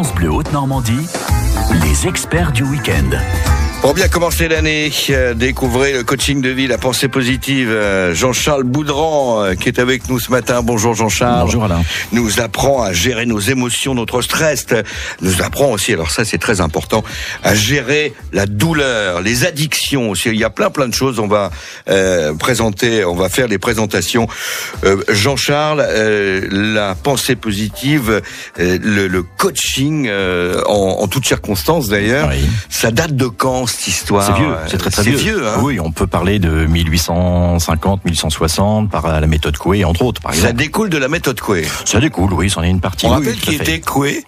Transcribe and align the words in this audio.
France 0.00 0.14
Bleu 0.14 0.30
Haute-Normandie, 0.30 1.08
les 1.82 2.06
experts 2.06 2.52
du 2.52 2.62
week-end. 2.62 3.10
Pour 3.80 3.94
bien 3.94 4.08
commencer 4.08 4.48
l'année, 4.48 4.90
euh, 5.10 5.34
découvrez 5.34 5.92
le 5.92 6.02
coaching 6.02 6.42
de 6.42 6.48
vie, 6.48 6.66
la 6.66 6.78
pensée 6.78 7.06
positive. 7.06 7.70
Euh, 7.70 8.12
Jean-Charles 8.12 8.64
Boudran, 8.64 9.44
euh, 9.44 9.54
qui 9.54 9.68
est 9.68 9.78
avec 9.78 10.08
nous 10.08 10.18
ce 10.18 10.32
matin. 10.32 10.62
Bonjour 10.62 10.94
Jean-Charles. 10.94 11.44
Bonjour 11.44 11.64
Alain. 11.64 11.82
Nous 12.10 12.40
apprend 12.40 12.82
à 12.82 12.92
gérer 12.92 13.24
nos 13.24 13.38
émotions, 13.38 13.94
notre 13.94 14.20
stress. 14.20 14.66
Nous 15.22 15.42
apprend 15.42 15.70
aussi, 15.70 15.92
alors 15.92 16.10
ça 16.10 16.24
c'est 16.24 16.38
très 16.38 16.60
important, 16.60 17.04
à 17.44 17.54
gérer 17.54 18.14
la 18.32 18.46
douleur, 18.46 19.22
les 19.22 19.44
addictions 19.44 20.10
aussi. 20.10 20.28
Il 20.30 20.36
y 20.36 20.44
a 20.44 20.50
plein 20.50 20.70
plein 20.70 20.88
de 20.88 20.94
choses. 20.94 21.20
On 21.20 21.28
va 21.28 21.50
euh, 21.88 22.34
présenter, 22.34 23.04
on 23.04 23.14
va 23.14 23.28
faire 23.28 23.46
les 23.46 23.58
présentations. 23.58 24.26
Euh, 24.84 25.02
Jean-Charles, 25.08 25.86
euh, 25.88 26.48
la 26.50 26.96
pensée 26.96 27.36
positive, 27.36 28.22
le, 28.58 29.06
le, 29.06 29.22
coaching 29.22 30.10
en, 30.10 30.72
en, 31.00 31.06
toutes 31.06 31.26
circonstances 31.26 31.88
d'ailleurs, 31.88 32.28
oui. 32.32 32.44
ça 32.68 32.90
date 32.90 33.14
de 33.14 33.26
quand 33.26 33.67
cette 33.68 33.86
histoire 33.86 34.24
C'est 34.24 34.32
vieux, 34.32 34.54
c'est 34.66 34.78
très 34.78 34.90
très 34.90 35.02
vieux. 35.02 35.16
vieux 35.16 35.46
hein 35.46 35.60
oui, 35.62 35.78
on 35.80 35.92
peut 35.92 36.06
parler 36.06 36.38
de 36.38 36.66
1850, 36.66 38.04
1860 38.04 38.90
par 38.90 39.20
la 39.20 39.26
méthode 39.26 39.56
Coué, 39.56 39.84
entre 39.84 40.02
autres. 40.02 40.20
Par 40.20 40.32
exemple. 40.32 40.48
Ça 40.48 40.52
découle 40.52 40.90
de 40.90 40.98
la 40.98 41.08
méthode 41.08 41.40
Coué. 41.40 41.66
Ça 41.84 42.00
découle, 42.00 42.32
oui, 42.32 42.50
c'en 42.50 42.62
est 42.62 42.70
une 42.70 42.80
partie. 42.80 43.06
On 43.06 43.10
rappelle 43.10 43.34
oui, 43.34 43.38
qui 43.38 43.54
était 43.54 43.80
Coué 43.80 44.24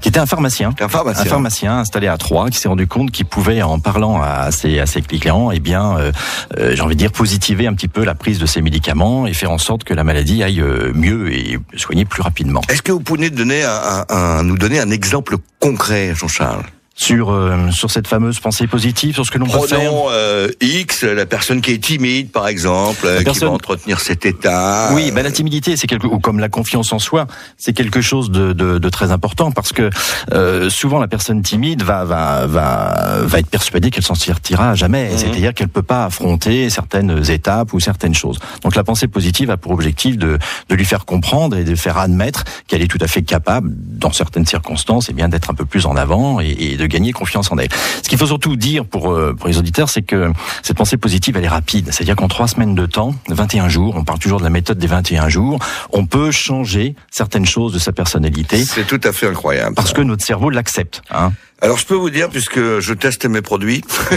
qui 0.00 0.08
était 0.08 0.18
un 0.18 0.26
pharmacien, 0.26 0.74
un 0.80 0.88
pharmacien, 0.88 1.22
un 1.22 1.26
pharmacien 1.26 1.78
installé 1.78 2.08
à 2.08 2.16
Troyes, 2.18 2.50
qui 2.50 2.58
s'est 2.58 2.68
rendu 2.68 2.86
compte 2.86 3.10
qu'il 3.10 3.24
pouvait, 3.24 3.62
en 3.62 3.78
parlant 3.78 4.20
à 4.20 4.50
ses, 4.50 4.80
à 4.80 4.86
ses 4.86 5.00
clients, 5.00 5.50
eh 5.50 5.60
bien, 5.60 5.96
euh, 5.96 6.12
euh, 6.58 6.74
j'ai 6.74 6.82
envie 6.82 6.96
de 6.96 6.98
dire, 6.98 7.12
positiver 7.12 7.66
un 7.66 7.74
petit 7.74 7.88
peu 7.88 8.04
la 8.04 8.14
prise 8.14 8.38
de 8.38 8.46
ses 8.46 8.62
médicaments 8.62 9.26
et 9.26 9.32
faire 9.32 9.52
en 9.52 9.58
sorte 9.58 9.84
que 9.84 9.94
la 9.94 10.04
maladie 10.04 10.42
aille 10.42 10.62
mieux 10.94 11.32
et 11.32 11.58
soigner 11.76 12.04
plus 12.04 12.22
rapidement. 12.22 12.60
Est-ce 12.68 12.82
que 12.82 12.92
vous 12.92 13.00
pouvez 13.00 13.30
donner 13.30 13.62
un, 13.62 14.04
un, 14.08 14.14
un, 14.14 14.42
nous 14.42 14.58
donner 14.58 14.80
un 14.80 14.90
exemple 14.90 15.36
concret, 15.60 16.14
Jean-Charles? 16.14 16.64
Sur 17.02 17.32
euh, 17.32 17.70
sur 17.72 17.90
cette 17.90 18.06
fameuse 18.06 18.38
pensée 18.38 18.68
positive, 18.68 19.14
sur 19.14 19.26
ce 19.26 19.32
que 19.32 19.38
l'on 19.38 19.46
peut 19.46 19.66
faire. 19.66 19.90
Euh, 20.10 20.48
X, 20.60 21.02
la 21.02 21.26
personne 21.26 21.60
qui 21.60 21.72
est 21.72 21.82
timide, 21.82 22.30
par 22.30 22.46
exemple, 22.46 23.08
la 23.08 23.24
qui 23.24 23.38
va 23.40 23.50
entretenir 23.50 23.98
cet 23.98 24.24
état. 24.24 24.90
Oui, 24.92 25.10
bah, 25.10 25.22
la 25.22 25.32
timidité, 25.32 25.76
c'est 25.76 25.88
quelque 25.88 26.06
ou 26.06 26.20
comme 26.20 26.38
la 26.38 26.48
confiance 26.48 26.92
en 26.92 27.00
soi, 27.00 27.26
c'est 27.58 27.72
quelque 27.72 28.00
chose 28.00 28.30
de, 28.30 28.52
de, 28.52 28.78
de, 28.78 28.88
très 28.88 29.10
important 29.10 29.50
parce 29.50 29.72
que 29.72 29.90
euh, 30.32 30.70
souvent 30.70 31.00
la 31.00 31.08
personne 31.08 31.42
timide 31.42 31.82
va 31.82 32.04
va 32.04 32.46
va 32.46 33.18
va 33.22 33.38
être 33.40 33.50
persuadée 33.50 33.90
qu'elle 33.90 34.04
s'en 34.04 34.14
sortira 34.14 34.70
à 34.70 34.74
jamais. 34.76 35.10
Mmh. 35.10 35.18
C'est-à-dire 35.18 35.54
qu'elle 35.54 35.68
peut 35.68 35.82
pas 35.82 36.04
affronter 36.04 36.70
certaines 36.70 37.30
étapes 37.30 37.72
ou 37.72 37.80
certaines 37.80 38.14
choses. 38.14 38.38
Donc 38.62 38.76
la 38.76 38.84
pensée 38.84 39.08
positive 39.08 39.50
a 39.50 39.56
pour 39.56 39.72
objectif 39.72 40.16
de 40.16 40.38
de 40.68 40.74
lui 40.76 40.84
faire 40.84 41.04
comprendre 41.04 41.56
et 41.56 41.64
de 41.64 41.74
faire 41.74 41.98
admettre 41.98 42.44
qu'elle 42.68 42.82
est 42.82 42.90
tout 42.90 43.02
à 43.02 43.08
fait 43.08 43.22
capable, 43.22 43.70
dans 43.74 44.12
certaines 44.12 44.46
circonstances, 44.46 45.08
et 45.08 45.12
bien 45.12 45.28
d'être 45.28 45.50
un 45.50 45.54
peu 45.54 45.64
plus 45.64 45.86
en 45.86 45.96
avant 45.96 46.40
et, 46.40 46.56
et 46.58 46.76
de 46.76 46.91
gagner 46.92 47.12
confiance 47.12 47.50
en 47.50 47.58
elle. 47.58 47.68
Ce 48.02 48.08
qu'il 48.08 48.18
faut 48.18 48.26
surtout 48.26 48.56
dire 48.56 48.84
pour, 48.84 49.12
euh, 49.12 49.34
pour 49.34 49.48
les 49.48 49.58
auditeurs, 49.58 49.88
c'est 49.88 50.02
que 50.02 50.30
cette 50.62 50.76
pensée 50.76 50.96
positive, 50.96 51.36
elle 51.36 51.44
est 51.44 51.48
rapide. 51.48 51.88
C'est-à-dire 51.90 52.16
qu'en 52.16 52.28
trois 52.28 52.48
semaines 52.48 52.74
de 52.74 52.86
temps, 52.86 53.14
21 53.28 53.68
jours, 53.68 53.94
on 53.96 54.04
parle 54.04 54.18
toujours 54.18 54.38
de 54.38 54.44
la 54.44 54.50
méthode 54.50 54.78
des 54.78 54.86
21 54.86 55.28
jours, 55.28 55.58
on 55.92 56.06
peut 56.06 56.30
changer 56.30 56.94
certaines 57.10 57.46
choses 57.46 57.72
de 57.72 57.78
sa 57.78 57.92
personnalité. 57.92 58.64
C'est 58.64 58.86
tout 58.86 59.00
à 59.02 59.12
fait 59.12 59.28
incroyable. 59.28 59.74
Parce 59.74 59.92
que 59.92 60.02
notre 60.02 60.24
cerveau 60.24 60.50
l'accepte. 60.50 61.02
Hein. 61.10 61.32
Alors 61.62 61.78
je 61.78 61.86
peux 61.86 61.94
vous 61.94 62.10
dire, 62.10 62.28
puisque 62.28 62.58
je 62.80 62.92
teste 62.92 63.24
mes 63.24 63.40
produits. 63.40 63.84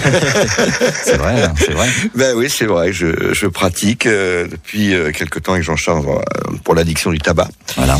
c'est 1.04 1.18
vrai, 1.18 1.44
hein, 1.44 1.54
c'est 1.56 1.74
vrai. 1.74 1.88
Ben 2.16 2.36
oui, 2.36 2.50
c'est 2.50 2.66
vrai. 2.66 2.92
Je, 2.92 3.34
je 3.34 3.46
pratique 3.46 4.08
euh, 4.08 4.48
depuis 4.48 4.96
euh, 4.96 5.12
quelque 5.12 5.38
temps 5.38 5.52
avec 5.52 5.64
Jean-Charles 5.64 6.08
euh, 6.08 6.58
pour 6.64 6.74
l'addiction 6.74 7.12
du 7.12 7.20
tabac. 7.20 7.48
Voilà. 7.78 8.00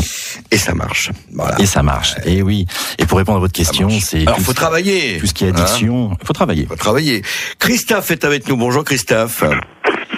Et 0.50 0.58
ça 0.58 0.74
marche. 0.74 1.12
Voilà. 1.32 1.60
Et 1.60 1.66
ça 1.66 1.84
marche. 1.84 2.16
Et 2.24 2.42
oui. 2.42 2.66
Et 2.98 3.06
pour 3.06 3.18
répondre 3.18 3.38
à 3.38 3.40
votre 3.40 3.52
question, 3.52 3.88
c'est. 4.00 4.22
Alors 4.22 4.40
faut 4.40 4.52
travailler. 4.52 5.18
Tout 5.20 5.28
ce 5.28 5.34
qui 5.34 5.44
est 5.44 5.50
addiction, 5.50 6.16
il 6.20 6.26
faut 6.26 6.32
travailler. 6.32 6.66
Faut 6.66 6.74
travailler. 6.74 7.22
Christophe 7.60 8.10
est 8.10 8.24
avec 8.24 8.48
nous. 8.48 8.56
Bonjour 8.56 8.82
Christophe. 8.82 9.44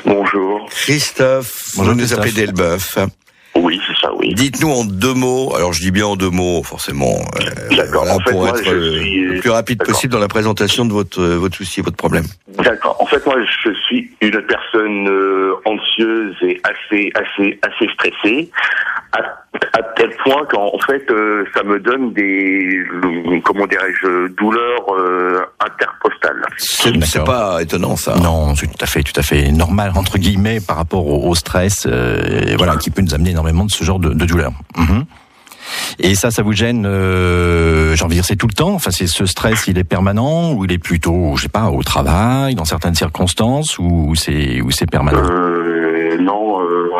Bonjour. 0.07 0.71
Christophe. 0.71 1.65
Bonjour, 1.77 1.93
vous 1.93 2.01
nous 2.01 2.15
appelez 2.15 2.33
Delbeuf. 2.33 2.97
Oui, 3.57 3.79
ça, 4.09 4.15
oui. 4.19 4.35
Dites-nous 4.35 4.71
en 4.71 4.85
deux 4.85 5.15
mots, 5.15 5.55
alors 5.57 5.73
je 5.73 5.81
dis 5.81 5.91
bien 5.91 6.07
en 6.07 6.17
deux 6.17 6.31
mots, 6.31 6.63
forcément, 6.63 7.17
euh, 7.41 7.77
D'accord. 7.77 8.05
voilà, 8.05 8.15
En 8.17 8.19
fait, 8.21 8.31
pour 8.31 8.41
moi, 8.41 8.51
être 8.51 8.65
je 8.65 9.01
suis- 9.01 9.21
le 9.21 9.41
plus 9.41 9.51
rapide 9.51 9.83
possible 9.85 10.13
dans 10.13 10.19
la 10.19 10.29
présentation 10.29 10.85
de 10.85 10.93
votre, 10.93 11.21
euh, 11.21 11.37
votre 11.37 11.57
souci, 11.57 11.81
votre 11.81 11.97
problème. 11.97 12.25
D'accord. 12.59 12.97
En 13.01 13.07
fait, 13.07 13.25
moi, 13.27 13.37
je 13.65 13.71
suis 13.87 14.11
une 14.21 14.41
personne 14.43 15.09
euh, 15.09 15.55
anxieuse 15.65 16.35
et 16.43 16.61
assez, 16.65 17.11
assez, 17.15 17.59
assez 17.63 17.89
stressée, 17.95 18.51
à, 19.13 19.21
à 19.73 19.83
tel 19.97 20.11
point 20.25 20.45
qu'en 20.51 20.75
en 20.75 20.79
fait, 20.87 21.11
euh, 21.11 21.45
ça 21.55 21.63
me 21.63 21.79
donne 21.81 22.13
des, 22.13 22.83
comment 23.45 23.67
dirais-je, 23.67 24.29
douleurs 24.29 24.95
euh, 24.95 25.43
interpostales. 25.61 26.43
C'est 26.59 27.25
pas 27.25 27.63
étonnant 27.63 27.97
ça. 27.97 28.17
Non, 28.17 28.55
c'est 28.55 28.67
tout 28.67 28.83
à 28.83 28.87
fait, 28.87 29.03
tout 29.03 29.19
à 29.19 29.23
fait 29.23 29.51
normal 29.51 29.93
entre 29.97 30.19
guillemets 30.19 30.61
par 30.61 30.77
rapport 30.77 31.07
au, 31.07 31.29
au 31.29 31.35
stress, 31.35 31.87
euh, 31.87 32.55
voilà, 32.57 32.77
qui 32.77 32.91
peut 32.91 33.03
nous 33.03 33.15
amener 33.15 33.31
énormément 33.31 33.65
de 33.65 33.71
ce 33.71 33.85
genre 33.85 33.99
de, 33.99 34.11
de 34.11 34.25
douleur. 34.25 34.53
Mhm. 34.77 35.05
Et 35.99 36.15
ça, 36.15 36.31
ça 36.31 36.43
vous 36.43 36.53
gêne 36.53 36.87
euh, 36.87 37.95
J'ai 37.95 38.05
envie 38.05 38.17
de 38.17 38.21
dire, 38.21 38.25
c'est 38.25 38.37
tout 38.37 38.47
le 38.47 38.55
temps? 38.55 38.73
Enfin, 38.73 38.91
c'est 38.91 39.07
ce 39.07 39.27
stress, 39.27 39.67
il 39.67 39.79
est 39.79 39.85
permanent 39.85 40.53
ou 40.53 40.65
il 40.65 40.73
est 40.73 40.79
plutôt, 40.79 41.35
je 41.37 41.43
sais 41.43 41.49
pas, 41.49 41.71
au 41.71 41.83
travail, 41.83 42.55
dans 42.55 42.65
certaines 42.65 42.95
circonstances, 42.95 43.79
ou 43.79 44.15
c'est 44.15 44.61
ou 44.61 44.71
c'est 44.71 44.91
permanent? 44.91 45.23
Euh, 45.23 46.17
non, 46.19 46.63
euh, 46.63 46.91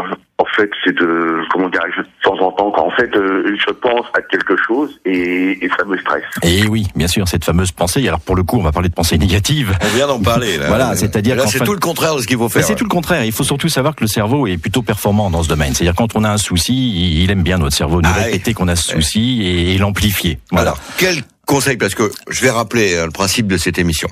fait, 0.59 0.71
c'est 0.85 0.95
de, 0.95 1.41
comment 1.53 1.69
dirais-je, 1.69 2.03
de 2.03 2.07
temps 2.23 2.39
en 2.47 2.53
temps, 2.53 2.71
quand 2.71 2.87
en 2.87 2.91
fait, 2.91 3.15
euh, 3.17 3.57
je 3.67 3.73
pense 3.73 4.07
à 4.15 4.21
quelque 4.23 4.57
chose 4.67 4.99
et, 5.05 5.65
et 5.65 5.69
ça 5.79 5.85
me 5.85 5.97
stresse. 5.99 6.25
Et 6.43 6.67
oui, 6.67 6.87
bien 6.97 7.09
sûr, 7.09 7.27
cette 7.29 7.45
fameuse 7.45 7.73
pensée. 7.73 8.07
Alors 8.09 8.21
pour 8.21 8.37
le 8.37 8.43
coup, 8.43 8.59
on 8.59 8.63
va 8.63 8.73
parler 8.73 8.89
de 8.89 8.95
pensée 8.95 9.17
négative. 9.19 9.77
On 9.81 9.97
vient 9.97 10.07
d'en 10.09 10.21
parler. 10.21 10.57
Là. 10.59 10.67
Voilà, 10.69 10.97
c'est-à-dire 10.97 11.37
Là, 11.37 11.47
c'est 11.47 11.59
fin- 11.59 11.65
tout 11.65 11.75
le 11.75 11.81
contraire 11.81 12.15
de 12.17 12.21
ce 12.21 12.27
qu'il 12.27 12.37
faut 12.37 12.45
Mais 12.45 12.49
faire. 12.51 12.65
c'est 12.65 12.75
tout 12.75 12.85
le 12.85 12.91
contraire. 12.91 13.25
Il 13.25 13.33
faut 13.33 13.45
surtout 13.45 13.69
savoir 13.69 13.95
que 13.95 14.03
le 14.03 14.09
cerveau 14.09 14.47
est 14.47 14.59
plutôt 14.59 14.83
performant 14.83 15.31
dans 15.31 15.43
ce 15.43 15.49
domaine. 15.49 15.75
C'est-à-dire 15.75 15.95
quand 15.95 16.17
on 16.17 16.25
a 16.25 16.31
un 16.31 16.39
souci, 16.39 17.23
il 17.23 17.31
aime 17.31 17.43
bien 17.43 17.59
notre 17.59 17.77
cerveau 17.77 18.01
nous 18.03 18.09
Ah 18.13 18.17
oui. 18.19 18.25
répéter 18.25 18.55
qu'on 18.55 18.69
a 18.69 18.77
ce 18.77 18.89
souci 18.93 19.43
et, 19.43 19.75
et 19.75 19.79
l'amplifier. 19.79 20.39
Voilà. 20.51 20.71
Alors, 20.71 20.81
quel 20.99 21.23
conseil 21.47 21.77
Parce 21.79 21.95
que 21.95 22.11
je 22.29 22.43
vais 22.43 22.51
rappeler 22.51 22.95
euh, 22.95 23.07
le 23.07 23.11
principe 23.11 23.47
de 23.47 23.57
cette 23.57 23.79
émission. 23.79 24.09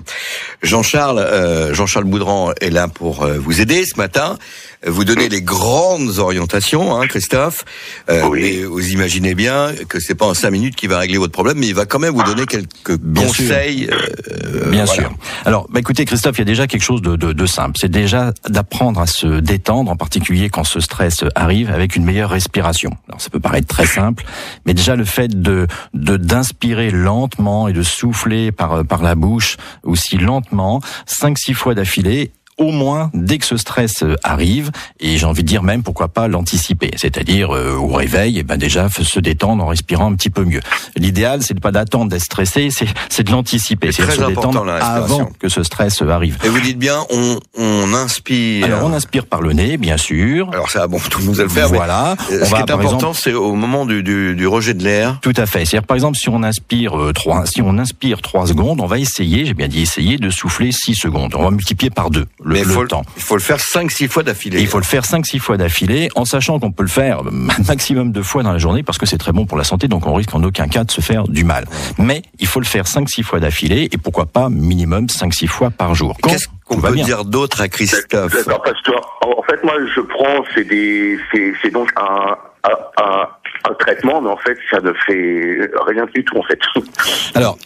Jean-Charles, 0.63 1.19
euh, 1.19 1.75
Jean-Charles 1.75 2.05
Boudran 2.07 2.53
est 2.61 2.71
là 2.71 2.89
pour 2.89 3.23
euh, 3.25 3.39
vous 3.39 3.61
aider 3.61 3.85
ce 3.85 3.97
matin, 3.99 4.39
vous 4.87 5.05
donner 5.05 5.29
les 5.29 5.43
grandes 5.43 6.19
orientations, 6.19 6.97
hein, 6.97 7.07
Christophe. 7.07 7.65
Euh, 8.11 8.23
Oui. 8.29 8.41
mais 8.43 8.65
vous 8.65 8.89
imaginez 8.91 9.35
bien 9.35 9.73
que 9.89 10.01
c'est 10.01 10.15
pas 10.15 10.27
en 10.27 10.35
cinq 10.35 10.51
minutes 10.51 10.77
qu'il 10.77 10.89
va 10.89 10.99
régler 10.99 11.19
votre 11.19 11.33
problème, 11.33 11.59
mais 11.59 11.69
il 11.69 11.75
va 11.75 11.87
quand 11.87 11.99
même 11.99 12.15
vous 12.15 12.23
donner 12.23 12.47
quelques 12.47 12.99
Bien 12.99 13.29
sûr. 13.29 13.45
conseils. 13.45 13.89
euh, 13.91 14.71
Bien 14.71 14.85
voilà. 14.85 15.03
sûr. 15.03 15.13
Alors, 15.45 15.67
bah, 15.71 15.81
écoutez, 15.81 16.05
Christophe, 16.05 16.37
il 16.39 16.41
y 16.41 16.43
a 16.43 16.47
déjà 16.47 16.67
quelque 16.67 16.83
chose 16.83 17.03
de, 17.03 17.17
de, 17.17 17.33
de 17.33 17.47
simple. 17.47 17.79
C'est 17.81 17.91
déjà 17.91 18.33
d'apprendre 18.49 19.01
à 19.01 19.07
se 19.07 19.41
détendre, 19.41 19.91
en 19.91 19.97
particulier 19.97 20.49
quand 20.51 20.65
ce 20.65 20.81
stress 20.81 21.25
arrive, 21.35 21.71
avec 21.71 21.97
une 21.97 22.05
meilleure 22.05 22.31
respiration. 22.31 22.91
Alors, 23.09 23.21
ça 23.21 23.31
peut 23.31 23.41
paraître 23.41 23.67
très 23.69 23.87
simple, 23.87 24.25
mais 24.67 24.75
déjà 24.75 24.97
le 24.97 25.05
fait 25.05 25.41
de 25.41 25.67
de- 25.95 26.17
d'inspirer 26.17 26.91
lentement 26.91 27.69
et 27.69 27.73
de 27.73 27.83
souffler 27.83 28.53
par 28.53 28.85
par 28.85 29.03
la 29.03 29.15
bouche 29.15 29.57
aussi 29.83 30.17
lentement, 30.19 30.81
cinq 31.07 31.39
six 31.39 31.55
fois 31.55 31.75
d'affilée. 31.75 32.33
Au 32.59 32.71
moins, 32.71 33.11
dès 33.13 33.37
que 33.37 33.45
ce 33.45 33.59
stress 33.59 34.03
euh, 34.03 34.17
arrive, 34.23 34.71
et 34.99 35.19
j'ai 35.19 35.27
envie 35.27 35.43
de 35.43 35.49
dire 35.49 35.63
même 35.63 35.83
pourquoi 35.83 36.09
pas 36.09 36.27
l'anticiper, 36.27 36.91
c'est-à-dire 36.97 37.55
euh, 37.55 37.75
au 37.77 37.89
réveil, 37.89 38.39
et 38.39 38.43
ben 38.45 38.57
déjà 38.57 38.89
se 38.89 39.21
détendre 39.21 39.63
en 39.63 39.67
respirant 39.67 40.11
un 40.11 40.15
petit 40.15 40.31
peu 40.31 40.43
mieux. 40.45 40.61
L'idéal, 40.97 41.43
c'est 41.43 41.53
de 41.53 41.61
pas 41.61 41.71
d'attendre 41.71 42.11
d'être 42.11 42.23
stressé, 42.25 42.69
c'est 42.71 43.23
de 43.25 43.31
l'anticiper, 43.31 43.93
C'est 43.93 44.07
de 44.07 44.11
se 44.11 44.23
détendre 44.25 44.65
la 44.65 44.77
avant 44.77 45.29
que 45.39 45.51
ce 45.51 45.63
stress 45.63 46.01
arrive. 46.01 46.39
Et 46.45 46.49
vous 46.49 46.61
dites 46.61 46.79
bien, 46.79 47.01
on, 47.11 47.39
on 47.59 47.93
inspire. 47.93 48.65
Alors 48.65 48.85
on 48.85 48.93
inspire 48.95 49.27
par 49.27 49.43
le 49.43 49.53
nez, 49.53 49.77
bien 49.77 49.99
sûr. 49.99 50.49
Alors 50.53 50.71
ça, 50.71 50.87
bon, 50.87 50.99
tout 51.11 51.19
le 51.21 51.27
monde 51.27 51.37
le 51.37 51.49
faire. 51.49 51.69
Voilà. 51.69 52.17
euh, 52.33 52.41
On 52.41 52.45
ce 52.47 52.51
va 52.53 52.63
qui 52.63 52.63
est 52.63 52.73
important, 52.73 53.13
c'est 53.13 53.35
au 53.35 53.55
moment 53.55 53.85
du, 53.85 54.03
du, 54.03 54.35
du 54.35 54.47
rejet 54.47 54.73
de 54.73 54.83
l'air. 54.83 55.19
Tout 55.21 55.35
à 55.37 55.45
fait. 55.45 55.67
C'est-à-dire, 55.67 55.87
par 55.87 55.95
exemple, 55.97 56.17
si 56.17 56.31
on 56.31 56.43
inspire 56.43 56.99
euh, 56.99 57.13
trois, 57.13 57.45
si 57.45 57.61
on 57.61 57.77
inspire 57.77 58.23
trois 58.23 58.47
secondes, 58.47 58.81
on 58.81 58.87
va 58.87 58.99
essayer, 58.99 59.45
j'ai 59.45 59.55
bien 59.55 59.69
dit 59.69 59.83
essayer, 59.83 60.17
de 60.17 60.31
souffler 60.31 60.71
six 60.73 60.95
secondes. 60.95 61.35
On 61.37 61.43
va 61.45 61.51
multiplier 61.51 61.91
par 61.91 62.09
deux 62.11 62.25
le, 62.47 62.55
Mais 62.55 62.61
le 62.63 62.71
faut, 62.71 62.87
temps. 62.87 63.03
il 63.17 63.23
faut 63.23 63.35
le 63.35 63.43
faire 63.43 63.59
5-6 63.59 64.09
fois 64.09 64.23
d'affilée. 64.23 64.61
Il 64.61 64.69
faut 64.69 64.79
le 64.79 64.85
faire 64.85 65.05
cinq, 65.05 65.27
six 65.27 65.41
fois 65.41 65.57
d'affilée, 65.57 66.09
en 66.15 66.25
sachant 66.25 66.61
qu'on 66.61 66.71
peut 66.71 66.85
le 66.85 66.89
faire 66.89 67.19
un 67.21 67.63
maximum 67.69 68.13
de 68.13 68.23
fois 68.23 68.45
dans 68.45 68.53
la 68.53 68.59
journée, 68.59 68.85
parce 68.85 68.99
que 68.99 69.07
c'est 69.07 69.19
très 69.19 69.33
bon 69.33 69.47
pour 69.47 69.59
la 69.59 69.65
santé, 69.65 69.89
donc 69.89 70.07
on 70.07 70.15
risque 70.15 70.33
en 70.35 70.43
aucun 70.45 70.69
cas 70.69 70.85
de 70.85 70.91
se 70.93 71.01
faire 71.01 71.27
du 71.27 71.43
mal. 71.43 71.67
Mais 71.99 72.23
il 72.39 72.47
faut 72.47 72.61
le 72.61 72.67
faire 72.67 72.87
cinq, 72.87 73.09
six 73.11 73.25
fois 73.25 73.41
d'affilée, 73.41 73.89
et 73.91 73.99
pourquoi 73.99 74.27
pas 74.27 74.49
minimum 74.49 75.09
cinq, 75.09 75.35
six 75.35 75.49
fois 75.49 75.71
par 75.71 75.95
jour. 75.97 76.17
Qu'est-ce 76.23 76.47
qu'on 76.65 76.81
peut 76.81 76.93
bien. 76.93 77.05
dire 77.05 77.25
d'autre 77.25 77.61
à 77.61 77.69
Christophe? 77.69 78.33
D'accord, 78.33 78.63
parce 78.63 78.81
que 78.83 78.93
en 78.93 79.43
fait, 79.43 79.63
moi, 79.65 79.75
je 79.95 80.01
prends, 80.03 80.45
c'est 80.55 80.65
des, 80.65 81.19
c'est, 81.33 81.53
c'est 81.63 81.71
donc 81.71 81.91
un, 81.97 82.37
un, 82.65 83.03
un, 83.05 83.29
un 83.71 83.75
traitement, 83.75 84.21
mais 84.21 84.31
en 84.31 84.37
fait, 84.37 84.57
ça 84.71 84.81
ne 84.81 84.93
fait 85.07 85.71
rien 85.87 86.07
du 86.15 86.25
tout, 86.25 86.39
en 86.39 86.43
fait. 86.43 86.59
Alors, 87.35 87.59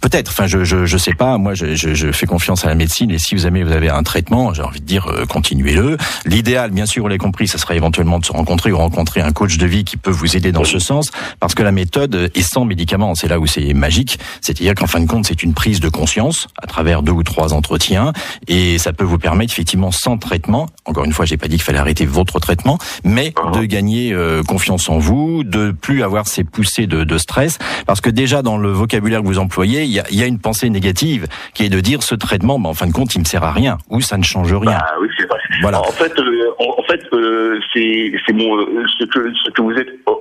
peut-être. 0.00 0.30
Enfin, 0.30 0.46
je, 0.46 0.64
je, 0.64 0.86
je 0.86 0.98
sais 0.98 1.14
pas. 1.14 1.38
Moi, 1.38 1.54
je, 1.54 1.74
je, 1.74 1.94
je 1.94 2.12
fais 2.12 2.26
confiance 2.26 2.64
à 2.64 2.68
la 2.68 2.74
médecine. 2.74 3.10
Et 3.10 3.18
si 3.18 3.34
vous 3.34 3.46
avez, 3.46 3.62
vous 3.62 3.72
avez 3.72 3.88
un 3.88 4.02
traitement, 4.02 4.52
j'ai 4.54 4.62
envie 4.62 4.80
de 4.80 4.86
dire, 4.86 5.08
euh, 5.08 5.26
continuez-le. 5.26 5.96
L'idéal, 6.24 6.70
bien 6.70 6.86
sûr, 6.86 7.02
vous 7.02 7.08
l'avez 7.08 7.18
compris, 7.18 7.48
ça 7.48 7.58
serait 7.58 7.76
éventuellement 7.76 8.18
de 8.18 8.24
se 8.24 8.32
rencontrer 8.32 8.72
ou 8.72 8.76
rencontrer 8.76 9.20
un 9.20 9.32
coach 9.32 9.58
de 9.58 9.66
vie 9.66 9.84
qui 9.84 9.96
peut 9.96 10.10
vous 10.10 10.36
aider 10.36 10.52
dans 10.52 10.64
ce 10.64 10.78
sens, 10.78 11.10
parce 11.40 11.54
que 11.54 11.62
la 11.62 11.72
méthode 11.72 12.30
est 12.34 12.42
sans 12.42 12.64
médicaments. 12.64 13.14
C'est 13.14 13.28
là 13.28 13.38
où 13.38 13.46
c'est 13.46 13.72
magique. 13.74 14.18
C'est-à-dire 14.40 14.74
qu'en 14.74 14.86
fin 14.86 15.00
de 15.00 15.06
compte, 15.06 15.26
c'est 15.26 15.42
une 15.42 15.54
prise 15.54 15.80
de 15.80 15.88
conscience 15.88 16.48
à 16.62 16.66
travers 16.66 17.02
deux 17.02 17.12
ou 17.12 17.22
trois 17.22 17.54
entretiens, 17.54 18.12
et 18.46 18.78
ça 18.78 18.92
peut 18.92 19.04
vous 19.04 19.18
permettre 19.18 19.52
effectivement 19.52 19.90
sans 19.90 20.18
traitement. 20.18 20.66
Encore 20.84 21.04
une 21.04 21.12
fois, 21.12 21.24
j'ai 21.24 21.36
pas 21.36 21.48
dit 21.48 21.56
qu'il 21.56 21.64
fallait 21.64 21.78
arrêter 21.78 22.06
votre 22.06 22.40
traitement, 22.40 22.78
mais 23.04 23.32
de 23.54 23.64
gagner 23.64 24.12
euh, 24.12 24.42
confiance 24.42 24.88
en 24.88 24.98
vous, 24.98 25.07
de 25.12 25.70
plus 25.72 26.02
avoir 26.02 26.26
ces 26.26 26.44
poussées 26.44 26.86
de, 26.86 27.04
de 27.04 27.18
stress, 27.18 27.58
parce 27.86 28.00
que 28.00 28.10
déjà 28.10 28.42
dans 28.42 28.58
le 28.58 28.70
vocabulaire 28.70 29.22
que 29.22 29.26
vous 29.26 29.38
employez, 29.38 29.82
il 29.84 29.90
y 29.92 30.00
a, 30.00 30.04
y 30.10 30.22
a 30.22 30.26
une 30.26 30.38
pensée 30.38 30.70
négative 30.70 31.26
qui 31.54 31.64
est 31.64 31.68
de 31.68 31.80
dire 31.80 32.02
ce 32.02 32.14
traitement, 32.14 32.58
ben, 32.58 32.70
en 32.70 32.74
fin 32.74 32.86
de 32.86 32.92
compte, 32.92 33.14
il 33.14 33.20
me 33.20 33.24
sert 33.24 33.44
à 33.44 33.52
rien 33.52 33.78
ou 33.90 34.00
ça 34.00 34.16
ne 34.18 34.22
change 34.24 34.52
rien. 34.54 34.78
Ah 34.80 34.94
oui, 35.00 35.08
c'est 35.18 35.26
vrai. 35.26 35.38
Voilà. 35.62 35.80
En 35.80 35.92
fait, 35.92 36.12
euh, 36.18 36.50
en, 36.58 36.82
fait, 36.84 37.00
euh, 37.12 37.58
c'est 37.72 38.12
c'est 38.26 38.32
mon 38.32 38.56
euh, 38.58 38.84
ce 38.98 39.04
que 39.04 39.32
ce 39.44 39.50
que 39.50 39.62
vous 39.62 39.72
êtes 39.72 39.88
en- 40.06 40.18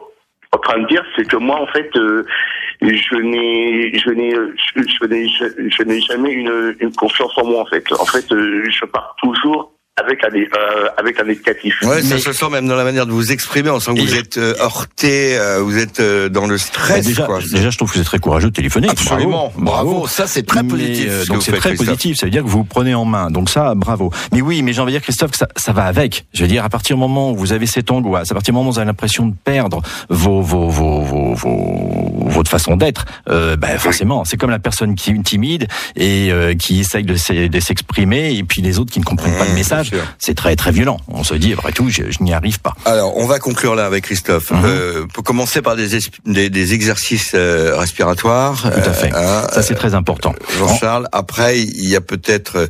train 0.63 0.79
de 0.81 0.87
dire, 0.87 1.03
c'est 1.15 1.27
que 1.27 1.37
moi, 1.37 1.61
en 1.61 1.67
fait, 1.67 1.89
euh, 1.97 2.25
je 2.81 3.15
n'ai 3.17 3.97
je 3.97 4.09
n'ai 4.09 4.31
je, 4.31 4.81
je 4.81 5.05
n'ai 5.05 5.27
je, 5.29 5.45
je 5.69 5.83
n'ai 5.83 6.01
jamais 6.01 6.31
une, 6.31 6.75
une 6.79 6.91
confiance 6.93 7.31
en 7.37 7.45
moi, 7.45 7.61
en 7.61 7.65
fait. 7.65 7.83
En 7.93 8.05
fait, 8.05 8.29
euh, 8.31 8.63
je 8.69 8.85
pars 8.85 9.15
toujours 9.21 9.71
avec 9.97 10.23
un 10.23 10.27
euh, 10.27 10.87
avec 10.97 11.19
un 11.19 11.23
négatif. 11.23 11.75
Ouais, 11.83 12.01
ça 12.01 12.15
Mais- 12.15 12.21
se 12.21 12.31
sent 12.33 12.49
même 12.51 12.67
dans 12.67 12.75
la 12.75 12.83
manière 12.83 13.05
de 13.05 13.11
vous 13.11 13.31
exprimer. 13.31 13.69
On 13.69 13.79
sent 13.79 13.93
que 13.95 14.01
vous 14.01 14.15
êtes 14.15 14.37
euh, 14.37 14.53
heurté, 14.59 15.37
euh, 15.37 15.59
vous 15.61 15.77
êtes 15.77 15.99
euh, 15.99 16.29
dans 16.29 16.45
le 16.47 16.57
stress. 16.57 17.05
déjà, 17.05 17.25
quoi. 17.25 17.39
déjà, 17.51 17.69
je 17.69 17.77
trouve 17.77 17.91
que 17.91 17.97
c'est 17.97 18.03
très 18.05 18.19
courageux 18.19 18.49
de 18.49 18.53
téléphoner. 18.55 18.89
Absolument, 18.89 19.51
bravo. 19.57 20.07
Ça, 20.07 20.27
c'est 20.27 20.45
très 20.45 20.63
Mais, 20.63 20.69
positif, 20.69 21.09
ce 21.23 21.27
donc 21.27 21.41
c'est 21.41 21.51
très 21.53 21.69
Christophe. 21.69 21.87
positif. 21.87 22.17
Ça 22.17 22.25
veut 22.27 22.31
dire 22.31 22.43
que 22.43 22.47
vous 22.47 22.59
vous 22.59 22.63
prenez 22.63 22.93
en 22.95 23.05
main. 23.05 23.31
Donc 23.31 23.49
ça, 23.49 23.73
bravo. 23.75 24.11
Mais 24.31 24.41
oui, 24.41 24.61
mais 24.61 24.73
j'ai 24.73 24.81
envie 24.81 24.91
de 24.93 24.97
dire 24.97 25.03
Christophe 25.03 25.31
que 25.31 25.37
ça, 25.37 25.47
ça 25.55 25.73
va 25.73 25.85
avec. 25.85 26.25
Je 26.33 26.43
veux 26.43 26.47
dire, 26.47 26.63
à 26.63 26.69
partir 26.69 26.95
du 26.95 26.99
moment 26.99 27.31
où 27.31 27.35
vous 27.35 27.51
avez 27.53 27.65
cette 27.65 27.89
angoisse, 27.91 28.31
à 28.31 28.33
partir 28.35 28.53
du 28.53 28.57
moment 28.57 28.69
où 28.69 28.73
vous 28.73 28.79
avez 28.79 28.85
l'impression 28.87 29.25
de 29.25 29.33
perdre 29.43 29.81
vos, 30.09 30.41
vos, 30.41 30.69
vos, 30.69 31.01
vos, 31.01 31.33
vos- 31.33 32.13
votre 32.29 32.49
façon 32.51 32.75
d'être, 32.77 33.05
euh, 33.29 33.55
ben 33.55 33.77
forcément, 33.79 34.25
c'est 34.25 34.37
comme 34.37 34.49
la 34.51 34.59
personne 34.59 34.95
qui 34.95 35.11
est 35.11 35.23
timide 35.23 35.67
et 35.95 36.31
euh, 36.31 36.53
qui 36.53 36.79
essaye 36.81 37.03
de 37.03 37.15
s'e- 37.15 37.49
de 37.49 37.59
s'exprimer, 37.59 38.33
et 38.35 38.43
puis 38.43 38.61
les 38.61 38.79
autres 38.79 38.91
qui 38.91 38.99
ne 38.99 39.05
comprennent 39.05 39.37
pas 39.37 39.45
Mmh, 39.45 39.49
le 39.49 39.53
message. 39.55 39.86
C'est 40.19 40.35
très 40.35 40.55
très 40.55 40.71
violent. 40.71 40.99
On 41.07 41.23
se 41.23 41.33
dit, 41.35 41.53
après 41.53 41.71
tout, 41.71 41.89
je, 41.89 42.03
je 42.09 42.23
n'y 42.23 42.33
arrive 42.33 42.59
pas. 42.59 42.73
Alors, 42.85 43.15
on 43.17 43.25
va 43.27 43.39
conclure 43.39 43.75
là 43.75 43.85
avec 43.85 44.03
Christophe. 44.05 44.51
Mhm. 44.51 44.61
Euh, 44.65 45.05
pour 45.13 45.23
commencer 45.23 45.61
par 45.61 45.75
des, 45.75 45.95
es- 45.95 46.11
des, 46.25 46.49
des 46.49 46.73
exercices 46.73 47.31
euh, 47.33 47.75
respiratoires. 47.77 48.61
Tout 48.63 48.89
à 48.89 48.93
fait. 48.93 49.11
hein, 49.13 49.47
Ça, 49.51 49.61
c'est 49.63 49.75
très 49.75 49.93
important. 49.95 50.33
Jean-Charles. 50.57 51.07
Après, 51.11 51.59
il 51.59 51.87
y 51.89 51.95
a 51.95 52.01
peut-être 52.01 52.69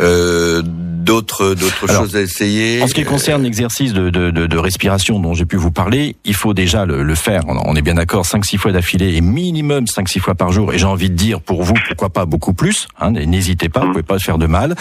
euh, 0.00 0.62
d'autres 1.06 1.54
d'autres 1.54 1.86
choses 1.86 2.16
à 2.16 2.20
essayer. 2.20 2.82
En 2.82 2.86
ce 2.86 2.94
qui 2.94 3.04
concerne 3.04 3.44
l'exercice 3.44 3.92
de, 3.92 4.10
de, 4.10 4.30
de, 4.30 4.46
de 4.46 4.58
respiration 4.58 5.20
dont 5.20 5.34
j'ai 5.34 5.46
pu 5.46 5.56
vous 5.56 5.70
parler, 5.70 6.16
il 6.24 6.34
faut 6.34 6.52
déjà 6.52 6.84
le, 6.84 7.02
le 7.02 7.14
faire. 7.14 7.42
On, 7.46 7.76
est 7.76 7.82
bien 7.82 7.94
d'accord, 7.94 8.24
5-6 8.24 8.58
fois 8.58 8.72
d'affilée 8.72 9.14
et 9.14 9.20
minimum 9.20 9.84
5-6 9.84 10.18
fois 10.18 10.34
par 10.34 10.52
jour. 10.52 10.74
Et 10.74 10.78
j'ai 10.78 10.86
envie 10.86 11.08
de 11.08 11.14
dire 11.14 11.40
pour 11.40 11.62
vous, 11.62 11.74
pourquoi 11.86 12.10
pas 12.10 12.26
beaucoup 12.26 12.52
plus. 12.52 12.88
Hein, 13.00 13.12
N'hésitez 13.12 13.68
pas, 13.68 13.80
vous 13.80 13.92
pouvez 13.92 14.02
pas 14.02 14.18
faire 14.18 14.38
de 14.38 14.46
mal. 14.46 14.74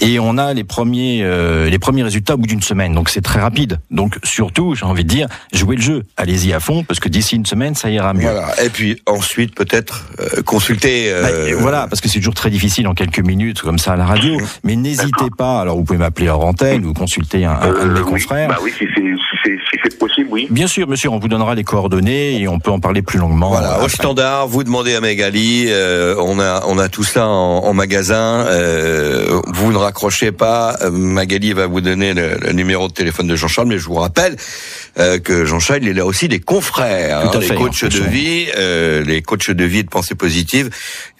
Et 0.00 0.18
on 0.18 0.36
a 0.36 0.52
les 0.52 0.64
premiers 0.64 1.20
euh, 1.22 1.70
les 1.70 1.78
premiers 1.78 2.02
résultats 2.02 2.34
au 2.34 2.38
bout 2.38 2.46
d'une 2.46 2.62
semaine. 2.62 2.92
Donc 2.92 3.08
c'est 3.08 3.22
très 3.22 3.40
rapide. 3.40 3.78
Donc 3.90 4.18
surtout, 4.24 4.74
j'ai 4.74 4.84
envie 4.84 5.04
de 5.04 5.08
dire, 5.08 5.28
jouez 5.52 5.76
le 5.76 5.82
jeu. 5.82 6.04
Allez-y 6.16 6.52
à 6.52 6.60
fond 6.60 6.82
parce 6.82 6.98
que 6.98 7.08
d'ici 7.08 7.36
une 7.36 7.46
semaine, 7.46 7.74
ça 7.74 7.88
ira 7.88 8.12
mieux. 8.14 8.22
Voilà. 8.22 8.62
Et 8.64 8.68
puis 8.68 9.00
ensuite, 9.06 9.54
peut-être 9.54 10.06
euh, 10.20 10.42
consulter. 10.42 11.10
Bah, 11.10 11.28
euh, 11.28 11.56
voilà, 11.58 11.86
parce 11.86 12.00
que 12.00 12.08
c'est 12.08 12.18
toujours 12.18 12.34
très 12.34 12.50
difficile 12.50 12.88
en 12.88 12.94
quelques 12.94 13.20
minutes 13.20 13.60
comme 13.60 13.78
ça 13.78 13.92
à 13.92 13.96
la 13.96 14.06
radio. 14.06 14.38
Mais 14.64 14.76
n'hésitez 14.76 15.30
pas. 15.36 15.60
Alors 15.60 15.76
vous 15.76 15.84
pouvez 15.84 15.98
m'appeler 15.98 16.28
hors 16.28 16.44
antenne 16.44 16.84
ou 16.86 16.92
consulter 16.92 17.44
un, 17.44 17.52
un- 17.52 17.74
un 17.74 17.86
de 17.86 17.92
mes 17.92 18.00
Euh, 18.00 18.04
confrères. 18.04 18.48
Bah 18.48 18.56
oui, 18.62 18.72
si 18.76 18.86
c'est 18.94 19.02
si 19.42 19.50
c'est 19.50 19.56
si 19.70 19.80
c'est 19.82 19.98
possible, 19.98 20.28
oui. 20.30 20.46
Bien 20.50 20.66
sûr, 20.66 20.86
monsieur, 20.88 21.10
on 21.10 21.18
vous 21.18 21.28
donnera 21.28 21.54
les 21.54 21.64
coordonnées 21.64 22.40
et 22.40 22.48
on 22.48 22.58
peut 22.60 22.70
en 22.70 22.80
parler 22.80 23.02
plus 23.02 23.18
longuement. 23.18 23.50
Voilà, 23.50 23.78
euh, 23.80 23.84
au 23.84 23.88
standard, 23.88 24.46
vous 24.48 24.64
demandez 24.64 24.94
à 24.94 25.00
Magali, 25.00 25.66
euh, 25.68 26.14
on 26.18 26.38
a 26.40 26.64
on 26.66 26.78
a 26.78 26.88
tout 26.88 27.04
ça 27.04 27.26
en, 27.26 27.64
en 27.64 27.72
magasin. 27.72 28.46
euh, 28.48 29.40
vous 29.48 29.72
ne 29.72 29.76
raccrochez 29.78 30.32
pas, 30.32 30.76
euh, 30.82 30.90
Magali 30.90 31.52
va 31.52 31.66
vous 31.66 31.80
donner 31.80 32.14
le, 32.14 32.36
le 32.40 32.52
numéro 32.52 32.88
de 32.88 32.92
téléphone 32.92 33.26
de 33.26 33.36
Jean-Charles, 33.36 33.68
mais 33.68 33.78
je 33.78 33.86
vous 33.86 33.94
rappelle 33.94 34.36
euh, 34.98 35.18
que 35.18 35.44
Jean-Charles 35.44 35.84
il 35.84 35.98
a 36.00 36.04
aussi 36.06 36.28
des 36.28 36.40
confrères, 36.40 37.20
hein, 37.26 37.40
fait, 37.40 37.48
les 37.50 37.54
coachs 37.56 37.84
de 37.84 38.00
vie, 38.04 38.46
euh, 38.56 39.02
les 39.04 39.22
coachs 39.22 39.50
de 39.50 39.64
vie 39.64 39.78
et 39.78 39.82
de 39.82 39.88
pensée 39.88 40.14
positive. 40.14 40.70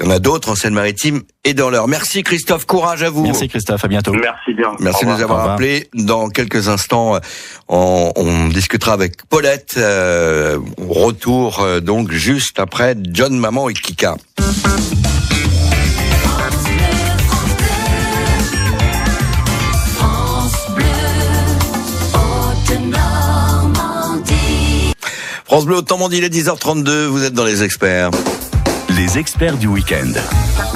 Il 0.01 0.07
y 0.07 0.09
en 0.09 0.13
a 0.13 0.19
d'autres 0.19 0.51
en 0.51 0.55
Seine-Maritime 0.55 1.23
et 1.45 1.55
dans 1.55 1.71
l'heure. 1.71 1.89
Merci 1.89 2.23
Christophe, 2.23 2.67
courage 2.67 3.03
à 3.03 3.11
vous. 3.11 3.23
Merci 3.23 3.49
Christophe, 3.49 3.85
à 3.85 3.89
bientôt. 3.89 4.13
Merci 4.13 4.55
bien. 4.55 4.73
Merci 4.81 5.05
Au 5.05 5.09
de 5.09 5.13
revoir. 5.13 5.17
nous 5.19 5.23
avoir 5.25 5.51
appelés. 5.51 5.89
Dans 5.95 6.29
quelques 6.29 6.69
instants, 6.69 7.17
euh, 7.17 7.21
on, 8.17 8.49
discutera 8.49 8.93
avec 8.93 9.27
Paulette. 9.29 9.75
euh, 9.77 10.59
retour 10.79 11.61
euh, 11.61 11.81
donc 11.81 12.11
juste 12.13 12.59
après 12.59 12.97
John 13.13 13.37
Maman 13.37 13.69
et 13.69 13.75
Kika. 13.75 14.17
France 25.45 25.65
Bleu, 25.65 25.77
autrement 25.77 26.11
dit, 26.11 26.19
il 26.19 26.25
est 26.25 26.29
10h32, 26.29 27.07
vous 27.07 27.25
êtes 27.25 27.33
dans 27.33 27.47
les 27.47 27.63
experts. 27.63 28.11
Les 28.91 29.17
experts 29.17 29.57
du 29.57 29.67
week-end. 29.67 30.13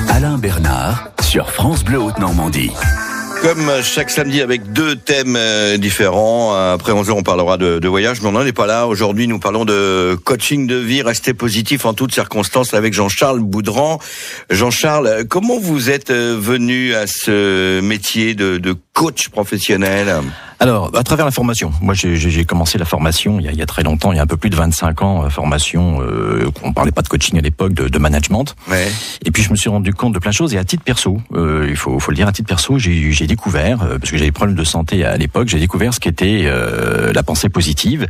Alain 0.08 0.38
Bernard 0.38 1.10
sur 1.20 1.50
France 1.50 1.84
Bleu 1.84 1.98
Haute-Normandie. 1.98 2.70
Comme 3.42 3.72
chaque 3.82 4.10
samedi 4.10 4.40
avec 4.40 4.72
deux 4.72 4.94
thèmes 4.94 5.34
euh, 5.36 5.76
différents. 5.76 6.54
Après 6.54 6.92
11 6.92 7.10
heures, 7.10 7.16
on 7.16 7.24
parlera 7.24 7.56
de, 7.56 7.88
voyage, 7.88 8.22
mais 8.22 8.28
on 8.28 8.32
n'en 8.32 8.46
est 8.46 8.52
pas 8.52 8.66
là. 8.66 8.86
Aujourd'hui, 8.86 9.26
nous 9.26 9.40
parlons 9.40 9.64
de 9.64 10.16
coaching 10.22 10.68
de 10.68 10.76
vie, 10.76 11.02
rester 11.02 11.34
positif 11.34 11.84
en 11.84 11.92
toutes 11.92 12.14
circonstances 12.14 12.72
avec 12.72 12.94
Jean-Charles 12.94 13.40
Boudran. 13.40 13.98
Jean-Charles, 14.48 15.24
comment 15.28 15.58
vous 15.58 15.90
êtes 15.90 16.10
euh, 16.10 16.36
venu 16.38 16.94
à 16.94 17.08
ce 17.08 17.80
métier 17.80 18.34
de 18.34 18.76
coach 18.94 19.28
professionnel? 19.28 20.22
Alors, 20.62 20.92
à 20.96 21.02
travers 21.02 21.24
la 21.24 21.32
formation. 21.32 21.72
Moi, 21.80 21.92
j'ai- 21.94 22.44
commencé 22.44 22.78
la 22.78 22.84
formation 22.84 23.40
il 23.40 23.46
y, 23.46 23.48
a, 23.48 23.52
il 23.52 23.58
y 23.58 23.62
a 23.62 23.66
très 23.66 23.82
longtemps, 23.82 24.12
il 24.12 24.16
y 24.16 24.18
a 24.18 24.22
un 24.22 24.26
peu 24.26 24.36
plus 24.36 24.50
de 24.50 24.54
25 24.56 25.02
ans, 25.02 25.24
euh, 25.24 25.28
formation, 25.28 26.00
euh, 26.02 26.50
on 26.62 26.72
parlait 26.72 26.92
pas 26.92 27.02
de 27.02 27.08
coaching 27.08 27.36
à 27.38 27.40
l'époque, 27.40 27.72
de, 27.72 27.88
de 27.88 27.98
management. 27.98 28.54
Ouais. 28.70 28.86
Et 29.24 29.30
puis, 29.32 29.42
je 29.42 29.50
me 29.50 29.56
suis 29.56 29.68
rendu 29.70 29.92
compte 29.92 30.12
de 30.12 30.18
plein 30.20 30.30
de 30.30 30.34
choses. 30.36 30.54
Et 30.54 30.58
à 30.58 30.64
titre 30.64 30.84
perso, 30.84 31.18
euh, 31.34 31.66
il 31.68 31.74
faut, 31.76 31.98
faut 31.98 32.10
le 32.12 32.16
dire, 32.16 32.28
à 32.28 32.32
titre 32.32 32.46
perso, 32.48 32.78
j'ai 32.78 33.26
découvert, 33.26 33.82
euh, 33.82 33.98
parce 33.98 34.10
que 34.12 34.16
j'avais 34.16 34.28
des 34.28 34.32
problèmes 34.32 34.56
de 34.56 34.62
santé 34.64 35.04
à 35.04 35.16
l'époque, 35.16 35.48
j'ai 35.48 35.58
découvert 35.58 35.92
ce 35.94 35.98
qu'était 36.00 36.42
euh, 36.44 37.12
la 37.12 37.22
pensée 37.24 37.48
positive. 37.48 38.06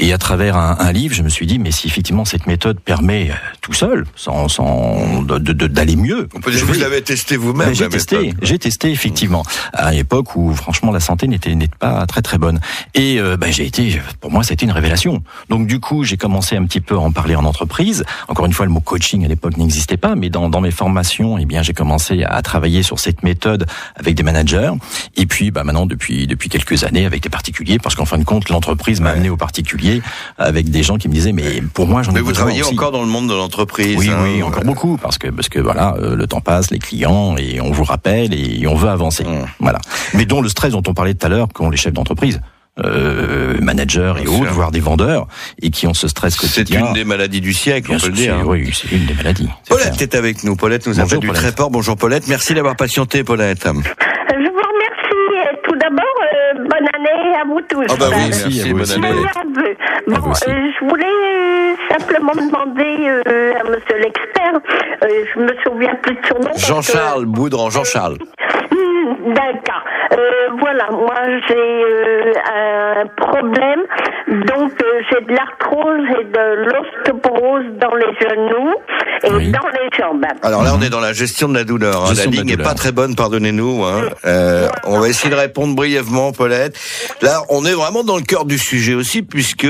Et 0.00 0.12
à 0.12 0.18
travers 0.18 0.56
un, 0.56 0.76
un 0.80 0.92
livre, 0.92 1.14
je 1.14 1.22
me 1.22 1.28
suis 1.28 1.46
dit, 1.46 1.58
mais 1.60 1.70
si 1.70 1.86
effectivement 1.86 2.24
cette 2.24 2.46
méthode 2.48 2.80
permet 2.80 3.30
euh, 3.30 3.34
tout 3.60 3.72
seul, 3.72 4.04
sans, 4.16 4.48
sans 4.48 5.22
d'aller 5.22 5.96
mieux, 5.96 6.28
On 6.34 6.40
peut 6.40 6.50
dire 6.50 6.60
que 6.60 6.66
vous 6.72 6.80
l'avez 6.80 7.02
testé 7.02 7.36
vous-même. 7.36 7.72
j'ai 7.74 7.88
testé, 7.88 8.34
j'ai 8.42 8.58
testé 8.58 8.90
effectivement 8.90 9.44
à 9.72 9.92
une 9.92 9.98
époque 10.00 10.34
où 10.36 10.52
franchement 10.54 10.90
la 10.92 11.00
santé 11.00 11.28
n'était 11.28 11.54
pas 11.68 12.06
très 12.06 12.22
très 12.22 12.38
bonne. 12.38 12.60
Et 12.94 13.18
euh, 13.18 13.36
ben, 13.36 13.52
j'ai 13.52 13.66
été, 13.66 14.00
pour 14.20 14.30
moi, 14.30 14.42
c'était 14.42 14.66
une 14.66 14.72
révélation. 14.72 15.22
Donc 15.48 15.66
du 15.66 15.80
coup, 15.80 16.04
j'ai 16.04 16.16
commencé 16.16 16.56
un 16.56 16.64
petit 16.64 16.80
peu 16.80 16.94
à 16.94 16.98
en 16.98 17.12
parler 17.12 17.36
en 17.36 17.44
entreprise. 17.44 18.04
Encore 18.28 18.46
une 18.46 18.52
fois, 18.52 18.66
le 18.66 18.72
mot 18.72 18.80
coaching 18.80 19.24
à 19.24 19.28
l'époque 19.28 19.56
n'existait 19.56 19.96
pas, 19.96 20.14
mais 20.14 20.30
dans, 20.30 20.48
dans 20.48 20.60
mes 20.60 20.70
formations, 20.70 21.38
eh 21.38 21.44
bien, 21.44 21.62
j'ai 21.62 21.74
commencé 21.74 22.24
à 22.24 22.42
travailler 22.42 22.82
sur 22.82 22.98
cette 22.98 23.22
méthode 23.22 23.66
avec 23.96 24.14
des 24.14 24.22
managers. 24.22 24.72
Et 25.20 25.26
puis, 25.26 25.50
bah, 25.50 25.64
maintenant, 25.64 25.84
depuis 25.84 26.26
depuis 26.28 26.48
quelques 26.48 26.84
années, 26.84 27.04
avec 27.04 27.22
des 27.22 27.28
particuliers, 27.28 27.78
parce 27.78 27.94
qu'en 27.96 28.04
fin 28.06 28.18
de 28.18 28.24
compte, 28.24 28.48
l'entreprise 28.50 29.00
m'a 29.00 29.08
Ouais. 29.10 29.14
amené 29.16 29.30
aux 29.30 29.36
particuliers 29.36 30.00
avec 30.38 30.70
des 30.70 30.82
gens 30.84 30.96
qui 30.96 31.08
me 31.08 31.12
disaient, 31.14 31.32
mais 31.32 31.60
pour 31.74 31.86
moi, 31.88 32.02
j'en 32.02 32.12
ai 32.12 32.14
Mais 32.14 32.20
vous 32.20 32.28
besoin 32.28 32.44
travaillez 32.44 32.62
aussi. 32.62 32.72
encore 32.74 32.92
dans 32.92 33.02
le 33.02 33.08
monde 33.08 33.28
de 33.28 33.34
l'entreprise. 33.34 33.96
Oui, 33.98 34.08
hein. 34.10 34.18
oui, 34.22 34.42
encore 34.42 34.62
beaucoup, 34.64 34.96
parce 34.96 35.18
que 35.18 35.28
parce 35.28 35.48
que 35.48 35.58
voilà, 35.58 35.94
euh, 35.98 36.14
le 36.14 36.26
temps 36.28 36.40
passe, 36.40 36.70
les 36.70 36.78
clients, 36.78 37.36
et 37.36 37.60
on 37.60 37.70
vous 37.72 37.84
rappelle, 37.84 38.32
et 38.32 38.64
on 38.68 38.74
veut 38.76 38.88
avancer. 38.90 39.24
Mm. 39.24 39.46
Voilà. 39.58 39.80
Mais 40.14 40.24
dont 40.24 40.40
le 40.40 40.48
stress 40.48 40.72
dont 40.72 40.82
on 40.86 40.94
parlait 40.94 41.14
tout 41.14 41.26
à 41.26 41.28
l'heure, 41.30 41.48
qu'ont 41.52 41.68
les 41.70 41.76
chefs 41.76 41.92
d'entreprise, 41.92 42.40
euh, 42.84 43.58
managers 43.60 44.14
et 44.22 44.28
autres, 44.28 44.52
voire 44.52 44.70
des 44.70 44.78
vendeurs, 44.80 45.26
et 45.60 45.70
qui 45.70 45.88
ont 45.88 45.94
ce 45.94 46.06
stress 46.06 46.36
C'est 46.40 46.60
quotidien. 46.60 46.86
une 46.86 46.92
des 46.92 47.04
maladies 47.04 47.40
du 47.40 47.52
siècle, 47.52 47.88
Bien 47.88 47.96
on 47.96 48.00
peut 48.00 48.06
le 48.08 48.12
dire. 48.12 48.36
c'est-. 48.38 48.46
Oui, 48.46 48.70
c'est 48.72 48.92
une 48.94 49.06
des 49.06 49.14
maladies. 49.14 49.48
c'est 49.64 49.70
Paulette 49.70 49.96
clair. 49.96 50.02
est 50.02 50.14
avec 50.14 50.44
nous. 50.44 50.54
Paulette 50.54 50.86
nous 50.86 50.92
Bonjour, 50.92 51.04
appelle 51.06 51.18
du 51.18 51.26
Paulette. 51.26 51.42
Tréport. 51.42 51.70
Bonjour 51.70 51.96
Paulette. 51.96 52.28
Merci 52.28 52.54
d'avoir 52.54 52.76
patienté, 52.76 53.24
Paulette. 53.24 53.64
Je 53.64 53.70
vous 53.70 53.80
remercie. 53.80 53.90
Euh, 54.30 55.56
Tout 55.64 55.76
d'abord, 55.76 56.04
euh, 56.22 56.54
bonne 56.70 56.88
année 57.14 57.34
à 57.36 57.44
vous 57.44 57.60
tous. 57.62 57.86
Ah 57.88 57.94
bah 57.98 58.06
oui, 58.10 58.16
Merci, 58.26 58.44
merci, 58.44 58.60
à 58.60 58.64
vous 58.64 58.72
bonne 58.72 58.82
aussi, 58.82 58.94
année. 58.96 59.76
Bon, 60.06 60.30
euh, 60.30 60.70
je 60.80 60.88
voulais 60.88 61.06
euh, 61.06 61.74
simplement 61.90 62.32
demander 62.34 62.96
euh, 63.08 63.52
à 63.60 63.64
monsieur 63.64 63.98
l'expert, 63.98 64.54
euh, 65.02 65.08
je 65.34 65.40
me 65.40 65.54
souviens 65.64 65.94
plus 66.02 66.14
de 66.14 66.20
son 66.26 66.38
nom. 66.40 66.50
Jean-Charles 66.56 67.26
Boudran, 67.26 67.70
Jean-Charles. 67.70 68.16
Hmm, 68.70 69.32
D'accord. 69.32 69.84
Euh, 70.12 70.48
voilà, 70.58 70.88
moi 70.90 71.14
j'ai 71.46 71.54
euh, 71.56 72.32
un 72.54 73.06
problème, 73.16 73.82
donc 74.26 74.72
euh, 74.82 74.87
j'ai 75.18 75.24
de 75.26 75.32
l'arthrose 75.32 76.06
et 76.20 76.24
de 76.24 76.70
l'ostéoporose 76.70 77.64
dans 77.80 77.94
les 77.94 78.12
genoux 78.20 78.74
et 79.24 79.30
Oui. 79.32 79.50
dans 79.50 79.66
les 79.68 79.88
jambes. 79.98 80.24
Alors 80.42 80.62
là, 80.62 80.72
on 80.78 80.82
est 80.82 80.90
dans 80.90 81.00
la 81.00 81.12
gestion 81.12 81.48
de 81.48 81.54
la 81.54 81.64
douleur. 81.64 82.04
hein. 82.06 82.12
La 82.16 82.26
ligne 82.26 82.44
n'est 82.44 82.56
pas 82.56 82.74
très 82.74 82.92
bonne, 82.92 83.14
pardonnez-nous. 83.16 83.84
Hein. 83.84 84.02
Euh, 84.24 84.68
on 84.84 85.00
va 85.00 85.08
essayer 85.08 85.30
de 85.30 85.34
répondre 85.34 85.74
brièvement, 85.74 86.32
Paulette. 86.32 86.78
Là, 87.22 87.42
on 87.48 87.64
est 87.64 87.72
vraiment 87.72 88.04
dans 88.04 88.16
le 88.16 88.22
cœur 88.22 88.44
du 88.44 88.58
sujet 88.58 88.94
aussi, 88.94 89.22
puisque 89.22 89.66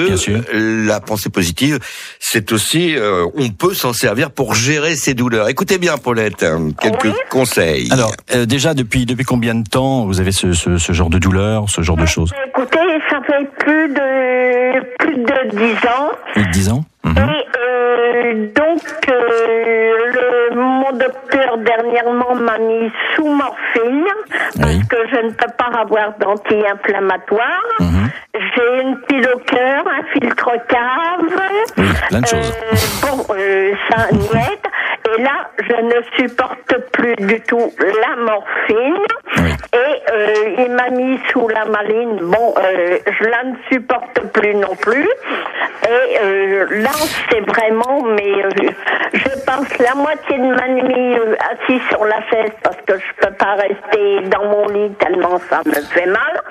la 0.52 1.00
pensée 1.00 1.31
positive, 1.31 1.78
c'est 2.19 2.52
aussi, 2.52 2.95
euh, 2.97 3.26
on 3.35 3.49
peut 3.50 3.75
s'en 3.75 3.93
servir 3.93 4.31
pour 4.31 4.55
gérer 4.55 4.97
ses 4.97 5.14
douleurs. 5.14 5.49
Écoutez 5.49 5.78
bien, 5.78 5.97
Paulette, 5.99 6.43
hein, 6.43 6.71
quelques 6.81 7.05
Oui. 7.05 7.12
conseils. 7.31 7.88
Alors, 7.90 8.12
euh, 8.35 8.45
déjà, 8.47 8.75
depuis, 8.75 9.07
depuis 9.07 9.25
combien 9.25 9.55
de 9.55 9.67
temps 9.69 10.05
vous 10.05 10.21
avez 10.21 10.33
ce, 10.33 10.52
ce, 10.52 10.76
ce 10.78 10.93
genre 10.93 11.11
de 11.11 11.19
douleur, 11.19 11.64
ce 11.69 11.81
genre 11.83 11.97
de 11.97 12.07
choses? 12.07 12.33
Écoutez, 12.49 12.78
plus 13.59 13.88
de 13.88 14.97
plus 14.99 15.16
de 15.16 15.49
dix 15.57 15.87
ans. 15.88 16.11
Plus 16.33 16.45
de 16.45 16.50
10 16.50 16.73
ans 16.73 16.85
Mhm. 17.04 17.14
Et 17.16 17.47
euh, 17.59 18.47
donc, 18.54 18.83
euh, 19.09 19.97
le, 20.50 20.57
mon 20.57 20.92
docteur 20.92 21.57
dernièrement 21.59 22.35
m'a 22.35 22.59
mis 22.59 22.90
sous 23.14 23.26
morphine 23.28 24.04
parce 24.61 24.75
Oui. 24.75 24.80
que 24.90 24.97
je 25.11 25.16
ne 25.26 25.30
peux 25.30 25.50
pas 25.57 25.80
avoir 25.80 26.12
d'anti-inflammatoire. 26.18 27.62
Mhm. 27.80 28.11
J'ai 28.35 28.83
une 28.83 28.97
pile 29.09 29.28
au 29.35 29.38
cœur, 29.38 29.85
un 29.87 30.02
filtre 30.12 30.50
cave. 30.68 31.40
Oui, 31.78 31.85
plein 32.09 32.21
de 32.21 32.26
choses. 32.26 32.52
Euh, 32.62 33.02
bon, 33.02 33.25
ça 33.90 34.09
aide. 34.11 35.16
Et 35.18 35.23
là, 35.23 35.49
je 35.61 35.75
ne 35.83 36.02
supporte 36.18 36.75
plus 36.92 37.16
du 37.16 37.40
tout 37.42 37.73
la 37.78 38.16
morphine. 38.16 39.02
Oui. 39.38 39.50
Et 39.73 39.77
euh, 40.28 40.64
il 40.66 40.73
m'a 40.75 40.90
mis 40.90 41.18
sous 41.32 41.49
la 41.49 41.64
maline. 41.64 42.18
Bon, 42.23 42.54
euh, 42.58 42.99
je 43.18 43.25
la 43.25 43.44
ne 43.44 43.54
supporte 43.70 44.20
plus 44.32 44.54
non 44.54 44.75
plus. 44.80 45.08
Et 45.88 46.18
euh, 46.23 46.66
là, 46.82 46.90
c'est 47.30 47.40
vraiment, 47.40 48.02
mais 48.14 48.44
euh, 48.44 48.50
je 49.14 49.28
passe 49.47 49.78
la 49.78 49.94
moitié 49.94 50.37
de 50.37 50.54
ma 50.54 50.68
nuit 50.68 51.18
euh, 51.18 51.35
assise 51.50 51.80
sur 51.88 52.04
la 52.04 52.20
chaise 52.28 52.50
parce 52.62 52.76
que 52.87 52.94
je 52.99 53.26
peux 53.26 53.32
pas 53.35 53.54
rester 53.54 54.28
dans 54.28 54.44
mon 54.50 54.68
lit 54.68 54.92
tellement 54.99 55.40
ça 55.49 55.62
me 55.64 55.73
fait 55.73 56.06
mal. 56.06 56.42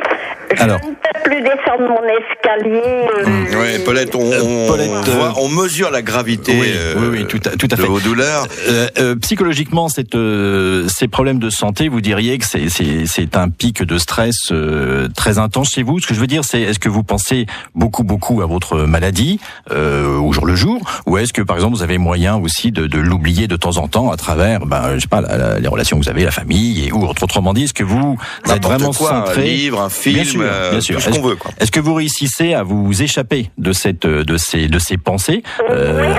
Je 0.56 0.64
Alors. 0.64 0.78
ne 0.78 0.92
peux 0.94 1.30
plus 1.30 1.42
descendre 1.42 1.90
mon 1.90 2.04
escalier. 2.04 2.82
euh, 3.18 3.26
Oui, 3.60 3.84
Paulette, 3.86 4.16
on, 4.16 4.22
on, 4.22 4.68
Paulette, 4.68 4.90
on 4.90 4.96
euh, 5.10 5.16
voit- 5.18 5.34
on 5.42 5.50
mesure 5.50 5.92
la 5.92 6.02
gravité 6.02 6.54
Oui, 6.60 6.72
euh, 6.76 6.94
oui, 6.98 7.08
oui, 7.12 7.26
tout 7.28 7.42
à- 7.46 7.52
tout 7.58 7.68
à 7.70 7.76
de 7.76 7.82
fait. 7.82 7.88
vos 7.88 8.00
douleurs. 8.00 8.48
Euh, 8.70 8.88
euh, 8.98 9.16
psychologiquement, 9.22 9.90
cette, 9.90 10.16
euh, 10.16 10.88
ces 10.88 11.08
problèmes 11.10 11.40
de 11.40 11.50
santé, 11.50 11.90
vous 11.90 12.00
diriez 12.02 12.38
que 12.38 12.46
c'est- 12.46 12.70
c'est 12.70 13.06
c'est 13.06 13.36
un 13.68 13.86
de 13.86 13.98
stress 13.98 14.52
euh, 14.52 15.08
très 15.16 15.38
intense 15.40 15.72
chez 15.72 15.84
vous. 15.84 16.00
Ce 16.00 16.08
que 16.08 16.14
je 16.14 16.20
veux 16.20 16.28
dire, 16.28 16.44
c'est 16.44 16.62
est-ce 16.62 16.80
que 16.80 16.90
vous 16.90 17.04
pensez 17.04 17.46
beaucoup, 17.76 18.04
beaucoup 18.04 18.42
à 18.42 18.46
votre 18.46 18.78
maladie 18.80 19.40
euh, 19.72 20.18
au 20.18 20.32
jour 20.32 20.46
le 20.46 20.56
jour, 20.56 20.80
ou 21.06 21.18
est-ce 21.18 21.34
que, 21.34 21.42
par 21.42 21.56
exemple, 21.58 21.76
vous 21.76 21.84
avez 21.84 21.98
moyen 21.98 22.36
aussi 22.38 22.72
de, 22.72 22.88
de 22.88 22.98
l'oublier 23.00 23.48
de 23.48 23.56
temps 23.56 23.78
en 23.78 23.88
temps 23.88 24.10
à 24.12 24.18
travers, 24.18 24.66
ben, 24.66 24.94
je 24.96 25.00
sais 25.00 25.08
pas, 25.08 25.22
la- 25.22 25.38
la- 25.38 25.60
les 25.60 25.68
relations 25.68 25.98
que 26.00 26.04
vous 26.04 26.10
avez, 26.10 26.24
la 26.24 26.32
famille, 26.32 26.88
et 26.88 26.92
ou 26.92 27.04
autre- 27.06 27.24
autrement 27.24 27.54
dit, 27.54 27.64
est-ce 27.66 27.74
que 27.74 27.84
vous 27.84 28.18
êtes 28.50 28.64
vraiment 28.64 28.92
quoi, 28.94 29.12
un 29.14 29.26
centré 29.26 29.44
livre, 29.44 29.82
un 29.82 29.90
film, 29.90 30.16
Bien 30.16 30.24
sûr, 30.26 30.42
euh, 30.44 30.72
bien 30.72 30.82
sûr. 30.82 30.96
tout 30.96 31.02
ce 31.02 31.10
Est-ce- 31.10 31.20
qu'on 31.20 31.28
veut, 31.28 31.36
quoi. 31.36 31.52
Est-ce 31.60 31.72
que 31.72 31.80
vous 31.80 31.94
réussissez 31.94 32.54
à 32.54 32.64
vous 32.64 33.02
échapper 33.02 33.50
de 33.58 33.74
cette, 33.74 34.06
de 34.08 34.38
ces, 34.38 34.68
de 34.68 34.80
ces 34.80 34.98
pensées 34.98 35.44
euh, 35.70 35.74
euh, 36.04 36.14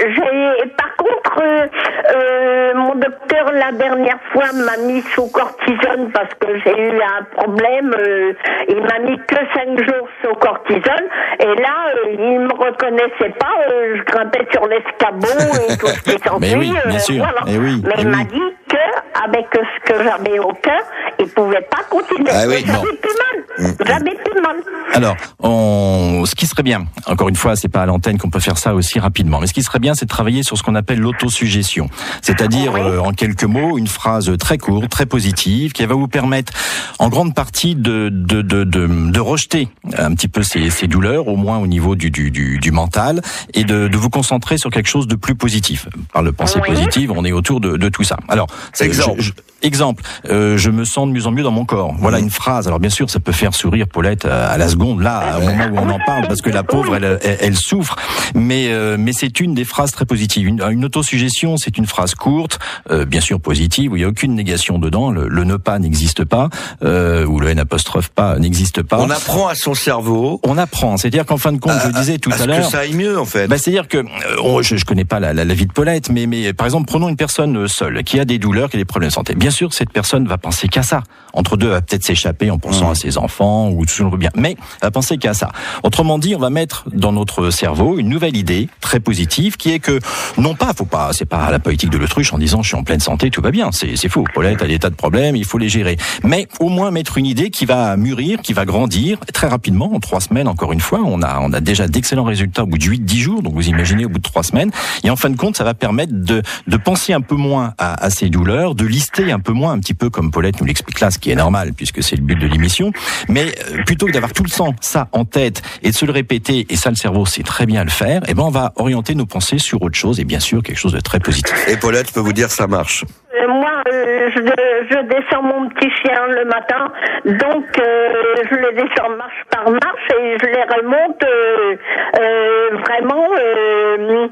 j'ai- 0.00 0.68
par 0.76 0.96
contre, 0.96 1.40
euh, 1.42 1.66
euh, 2.14 2.74
mon 2.76 2.94
docteur 2.94 3.46
la 3.58 3.72
dernière 3.72 4.18
fois 4.32 4.46
m'a 4.54 4.76
mis 4.86 5.02
sous 5.14 5.26
cortisone 5.30 6.10
parce 6.12 6.32
que 6.34 6.46
j'ai 6.64 6.80
eu 6.80 7.00
un 7.00 7.24
problème. 7.36 7.94
euh, 7.98 8.32
il 8.68 8.80
m'a 8.82 8.98
mis 9.00 9.18
que 9.18 9.36
cinq 9.54 9.78
jours 9.86 10.08
sous 10.22 10.34
cortisone 10.36 11.06
et 11.40 11.46
là, 11.60 11.76
euh, 12.06 12.10
il 12.12 12.40
me 12.40 12.52
reconnaissait 12.52 13.34
pas. 13.38 13.54
euh, 13.70 13.96
je 13.98 14.02
grimpais 14.04 14.46
sur 14.52 14.66
l'escabeau 14.66 15.28
et 15.70 15.76
tout 15.76 15.86
ce 15.88 16.02
qui 16.02 16.18
s'ensuit. 16.22 16.38
Mais 16.40 16.54
oui, 16.56 16.72
bien 16.86 16.96
euh, 16.96 16.98
sûr. 16.98 17.16
voilà. 17.24 17.40
Eh 17.48 17.58
oui, 17.58 17.82
Mais 17.84 17.94
eh 17.98 18.00
il 18.02 18.08
m'a 18.08 18.18
oui. 18.18 18.26
dit 18.32 18.67
que 18.78 19.24
avec 19.24 19.46
ce 19.52 19.92
que 19.92 20.02
j'avais 20.04 20.38
au 20.38 20.52
cœur, 20.52 20.80
il 21.18 21.26
pouvait 21.28 21.66
pas 21.70 21.82
continuer. 21.90 22.30
Ah 22.32 22.44
oui, 22.46 22.62
j'avais 22.66 22.96
plus 22.96 23.16
mal. 23.18 23.76
J'avais 23.86 24.14
plus 24.24 24.40
mal. 24.40 24.56
Alors, 24.94 25.16
on, 25.40 26.22
ce 26.24 26.34
qui 26.34 26.46
serait 26.46 26.62
bien, 26.62 26.86
encore 27.06 27.28
une 27.28 27.36
fois, 27.36 27.56
c'est 27.56 27.68
pas 27.68 27.82
à 27.82 27.86
l'antenne 27.86 28.18
qu'on 28.18 28.30
peut 28.30 28.40
faire 28.40 28.58
ça 28.58 28.74
aussi 28.74 28.98
rapidement, 28.98 29.40
mais 29.40 29.46
ce 29.46 29.52
qui 29.52 29.62
serait 29.62 29.78
bien, 29.78 29.94
c'est 29.94 30.06
de 30.06 30.10
travailler 30.10 30.42
sur 30.42 30.56
ce 30.56 30.62
qu'on 30.62 30.74
appelle 30.74 30.98
l'autosuggestion, 31.00 31.88
c'est-à-dire 32.22 32.72
Oui. 32.74 32.80
euh, 32.80 33.00
en 33.00 33.12
quelques 33.12 33.44
mots, 33.44 33.78
une 33.78 33.86
phrase 33.88 34.32
très 34.38 34.58
courte, 34.58 34.88
très 34.88 35.06
positive, 35.06 35.72
qui 35.72 35.84
va 35.84 35.94
vous 35.94 36.08
permettre, 36.08 36.52
en 36.98 37.08
grande 37.08 37.34
partie, 37.34 37.74
de 37.74 38.08
de 38.08 38.42
de 38.42 38.64
de, 38.64 38.86
de 39.10 39.20
rejeter 39.20 39.68
un 39.96 40.14
petit 40.14 40.28
peu 40.28 40.42
ces, 40.42 40.70
ces 40.70 40.86
douleurs, 40.86 41.28
au 41.28 41.36
moins 41.36 41.58
au 41.58 41.66
niveau 41.66 41.94
du 41.96 42.10
du 42.10 42.30
du, 42.30 42.58
du 42.58 42.70
mental, 42.70 43.20
et 43.54 43.64
de, 43.64 43.88
de 43.88 43.96
vous 43.96 44.10
concentrer 44.10 44.56
sur 44.58 44.70
quelque 44.70 44.88
chose 44.88 45.06
de 45.06 45.16
plus 45.16 45.34
positif. 45.34 45.88
Par 46.12 46.22
le 46.22 46.32
pensée 46.32 46.60
Oui. 46.62 46.68
positive, 46.68 47.12
on 47.14 47.24
est 47.24 47.32
autour 47.32 47.60
de, 47.60 47.76
de 47.76 47.88
tout 47.88 48.04
ça. 48.04 48.16
Alors, 48.28 48.46
Exemple. 48.80 49.20
je- 49.20 49.32
exemple, 49.62 50.04
euh, 50.30 50.56
je 50.56 50.70
me 50.70 50.84
sens 50.84 51.08
de 51.08 51.12
mieux 51.12 51.26
en 51.26 51.32
mieux 51.32 51.42
dans 51.42 51.50
mon 51.50 51.64
corps. 51.64 51.92
Voilà 51.98 52.20
une 52.20 52.30
phrase. 52.30 52.68
Alors 52.68 52.78
bien 52.78 52.90
sûr, 52.90 53.10
ça 53.10 53.18
peut 53.18 53.32
faire 53.32 53.54
sourire 53.54 53.88
Paulette 53.88 54.24
euh, 54.24 54.54
à 54.54 54.56
la 54.56 54.68
seconde, 54.68 55.02
là, 55.02 55.38
au 55.38 55.40
moment 55.44 55.64
où 55.72 55.76
on 55.84 55.90
en 55.90 55.98
parle, 56.06 56.28
parce 56.28 56.42
que 56.42 56.50
la 56.50 56.62
pauvre, 56.62 56.94
elle, 56.94 57.18
elle, 57.24 57.38
elle 57.40 57.56
souffre. 57.56 57.96
Mais 58.36 58.68
euh, 58.68 58.96
mais 58.98 59.12
c'est 59.12 59.40
une 59.40 59.54
des 59.54 59.64
phrases 59.64 59.90
très 59.90 60.04
positives. 60.04 60.46
Une, 60.46 60.62
une 60.70 60.84
autosuggestion, 60.84 61.56
c'est 61.56 61.76
une 61.76 61.86
phrase 61.86 62.14
courte, 62.14 62.60
euh, 62.92 63.04
bien 63.04 63.20
sûr 63.20 63.40
positive, 63.40 63.92
où 63.92 63.96
il 63.96 64.00
n'y 64.00 64.04
a 64.04 64.08
aucune 64.08 64.34
négation 64.36 64.78
dedans. 64.78 65.10
Le, 65.10 65.26
le 65.26 65.42
ne 65.44 65.56
pas 65.56 65.78
n'existe 65.80 66.24
pas, 66.24 66.50
euh, 66.84 67.24
ou 67.26 67.40
le 67.40 67.48
n 67.48 67.58
apostrophe 67.58 68.10
pas 68.10 68.38
n'existe 68.38 68.82
pas. 68.82 68.98
On 69.00 69.10
apprend 69.10 69.48
à 69.48 69.56
son 69.56 69.74
cerveau 69.74 70.40
On 70.44 70.56
apprend. 70.56 70.96
C'est-à-dire 70.98 71.26
qu'en 71.26 71.36
fin 71.38 71.50
de 71.52 71.58
compte, 71.58 71.72
je 71.84 71.90
disais 71.90 72.18
tout 72.18 72.30
à 72.30 72.34
à 72.34 72.38
ce 72.38 72.42
que 72.44 72.48
l'heure. 72.48 72.70
ça 72.70 72.78
aille 72.80 72.94
mieux, 72.94 73.18
en 73.18 73.24
fait. 73.24 73.48
Bah, 73.48 73.58
c'est-à-dire 73.58 73.88
que 73.88 73.98
euh, 73.98 74.04
on- 74.44 74.62
je, 74.62 74.76
je 74.76 74.84
connais 74.84 75.04
pas 75.04 75.18
la, 75.18 75.32
la, 75.32 75.44
la 75.44 75.54
vie 75.54 75.66
de 75.66 75.72
Paulette, 75.72 76.10
mais, 76.10 76.26
mais 76.26 76.52
par 76.52 76.66
exemple, 76.66 76.86
prenons 76.86 77.08
une 77.08 77.16
personne 77.16 77.56
euh, 77.56 77.66
seule 77.66 78.04
qui 78.04 78.20
a 78.20 78.24
des 78.24 78.38
douleurs, 78.48 78.70
qui 78.70 78.76
a 78.76 78.80
des 78.80 78.84
problèmes 78.84 79.10
de 79.10 79.14
santé. 79.14 79.34
Bien 79.34 79.50
sûr, 79.50 79.72
cette 79.74 79.92
personne 79.92 80.26
va 80.26 80.38
penser 80.38 80.68
qu'à 80.68 80.82
ça. 80.82 81.02
Entre 81.34 81.56
deux, 81.56 81.66
elle 81.66 81.72
va 81.72 81.80
peut-être 81.82 82.04
s'échapper 82.04 82.50
en 82.50 82.58
pensant 82.58 82.90
à 82.90 82.94
ses 82.94 83.18
enfants 83.18 83.68
ou 83.68 83.84
tout 83.84 84.10
veut 84.10 84.16
bien, 84.16 84.30
mais 84.34 84.56
elle 84.80 84.86
va 84.86 84.90
penser 84.90 85.18
qu'à 85.18 85.34
ça. 85.34 85.52
Autrement 85.82 86.18
dit, 86.18 86.34
on 86.34 86.38
va 86.38 86.50
mettre 86.50 86.84
dans 86.92 87.12
notre 87.12 87.50
cerveau 87.50 87.98
une 87.98 88.08
nouvelle 88.08 88.36
idée 88.36 88.68
très 88.80 89.00
positive 89.00 89.56
qui 89.56 89.72
est 89.72 89.78
que 89.78 90.00
non 90.38 90.54
pas, 90.54 90.72
faut 90.74 90.86
pas, 90.86 91.12
c'est 91.12 91.26
pas 91.26 91.50
la 91.50 91.58
politique 91.58 91.90
de 91.90 91.98
l'autruche 91.98 92.32
en 92.32 92.38
disant 92.38 92.62
je 92.62 92.68
suis 92.68 92.76
en 92.76 92.84
pleine 92.84 93.00
santé, 93.00 93.30
tout 93.30 93.42
va 93.42 93.50
bien. 93.50 93.70
C'est 93.72 93.96
c'est 93.96 94.08
faux. 94.08 94.24
Paulette 94.34 94.62
a 94.62 94.66
des 94.66 94.78
tas 94.78 94.90
de 94.90 94.94
problèmes, 94.94 95.36
il 95.36 95.44
faut 95.44 95.58
les 95.58 95.68
gérer. 95.68 95.96
Mais 96.24 96.48
au 96.60 96.70
moins 96.70 96.90
mettre 96.90 97.18
une 97.18 97.26
idée 97.26 97.50
qui 97.50 97.66
va 97.66 97.96
mûrir, 97.96 98.40
qui 98.40 98.52
va 98.52 98.64
grandir 98.64 99.18
très 99.34 99.48
rapidement. 99.48 99.92
En 99.92 100.00
trois 100.00 100.20
semaines, 100.20 100.48
encore 100.48 100.72
une 100.72 100.80
fois, 100.80 101.00
on 101.04 101.22
a 101.22 101.40
on 101.40 101.52
a 101.52 101.60
déjà 101.60 101.86
d'excellents 101.88 102.24
résultats 102.24 102.62
au 102.62 102.66
bout 102.66 102.78
de 102.78 102.84
8-10 102.84 103.16
jours. 103.18 103.42
Donc 103.42 103.52
vous 103.54 103.68
imaginez 103.68 104.06
au 104.06 104.08
bout 104.08 104.18
de 104.18 104.22
trois 104.22 104.42
semaines. 104.42 104.70
Et 105.04 105.10
en 105.10 105.16
fin 105.16 105.30
de 105.30 105.36
compte, 105.36 105.56
ça 105.56 105.64
va 105.64 105.74
permettre 105.74 106.12
de 106.14 106.42
de 106.66 106.76
penser 106.76 107.12
un 107.12 107.20
peu 107.20 107.36
moins 107.36 107.74
à, 107.78 108.04
à 108.04 108.10
ces 108.10 108.30
douleurs, 108.30 108.37
de 108.44 108.86
lister 108.86 109.32
un 109.32 109.40
peu 109.40 109.52
moins, 109.52 109.72
un 109.72 109.78
petit 109.78 109.94
peu 109.94 110.10
comme 110.10 110.30
Paulette 110.30 110.60
nous 110.60 110.66
l'explique 110.66 111.00
là, 111.00 111.10
ce 111.10 111.18
qui 111.18 111.30
est 111.30 111.34
normal 111.34 111.72
puisque 111.76 112.02
c'est 112.02 112.16
le 112.16 112.22
but 112.22 112.36
de 112.36 112.46
l'émission. 112.46 112.92
Mais 113.28 113.46
euh, 113.72 113.82
plutôt 113.84 114.06
que 114.06 114.12
d'avoir 114.12 114.32
tout 114.32 114.42
le 114.42 114.50
temps 114.50 114.74
ça 114.80 115.08
en 115.12 115.24
tête 115.24 115.62
et 115.82 115.90
de 115.90 115.94
se 115.94 116.04
le 116.04 116.12
répéter, 116.12 116.66
et 116.70 116.76
ça 116.76 116.90
le 116.90 116.96
cerveau 116.96 117.26
sait 117.26 117.42
très 117.42 117.66
bien 117.66 117.84
le 117.84 117.90
faire, 117.90 118.22
eh 118.28 118.34
ben 118.34 118.44
on 118.44 118.50
va 118.50 118.72
orienter 118.76 119.14
nos 119.14 119.26
pensées 119.26 119.58
sur 119.58 119.82
autre 119.82 119.96
chose 119.96 120.20
et 120.20 120.24
bien 120.24 120.40
sûr 120.40 120.62
quelque 120.62 120.78
chose 120.78 120.92
de 120.92 121.00
très 121.00 121.20
positif. 121.20 121.54
Et 121.68 121.76
Paulette, 121.76 122.08
je 122.08 122.14
peux 122.14 122.20
vous 122.20 122.32
dire, 122.32 122.50
ça 122.50 122.66
marche. 122.66 123.04
Euh, 123.34 123.48
moi, 123.48 123.70
euh, 123.92 124.30
je, 124.34 124.40
je 124.40 125.00
descends 125.08 125.42
mon 125.42 125.68
petit 125.68 125.90
chien 126.02 126.26
le 126.28 126.44
matin, 126.46 126.90
donc 127.24 127.64
euh, 127.78 128.08
je 128.50 128.56
les 128.56 128.72
descends 128.74 129.10
marche 129.16 129.42
par 129.50 129.70
marche 129.70 130.08
et 130.18 130.36
je 130.40 130.46
les 130.46 130.62
remonte 130.62 131.22
euh, 131.24 131.76
euh, 132.18 132.76
vraiment, 132.86 133.26
euh, 133.38 134.28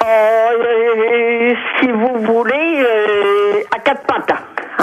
en, 0.00 0.52
euh, 0.64 1.54
si 1.80 1.90
vous 1.90 2.24
voulez, 2.24 2.84
euh, 2.84 3.74
à 3.74 3.78
quatre 3.80 4.02
pattes. 4.06 4.34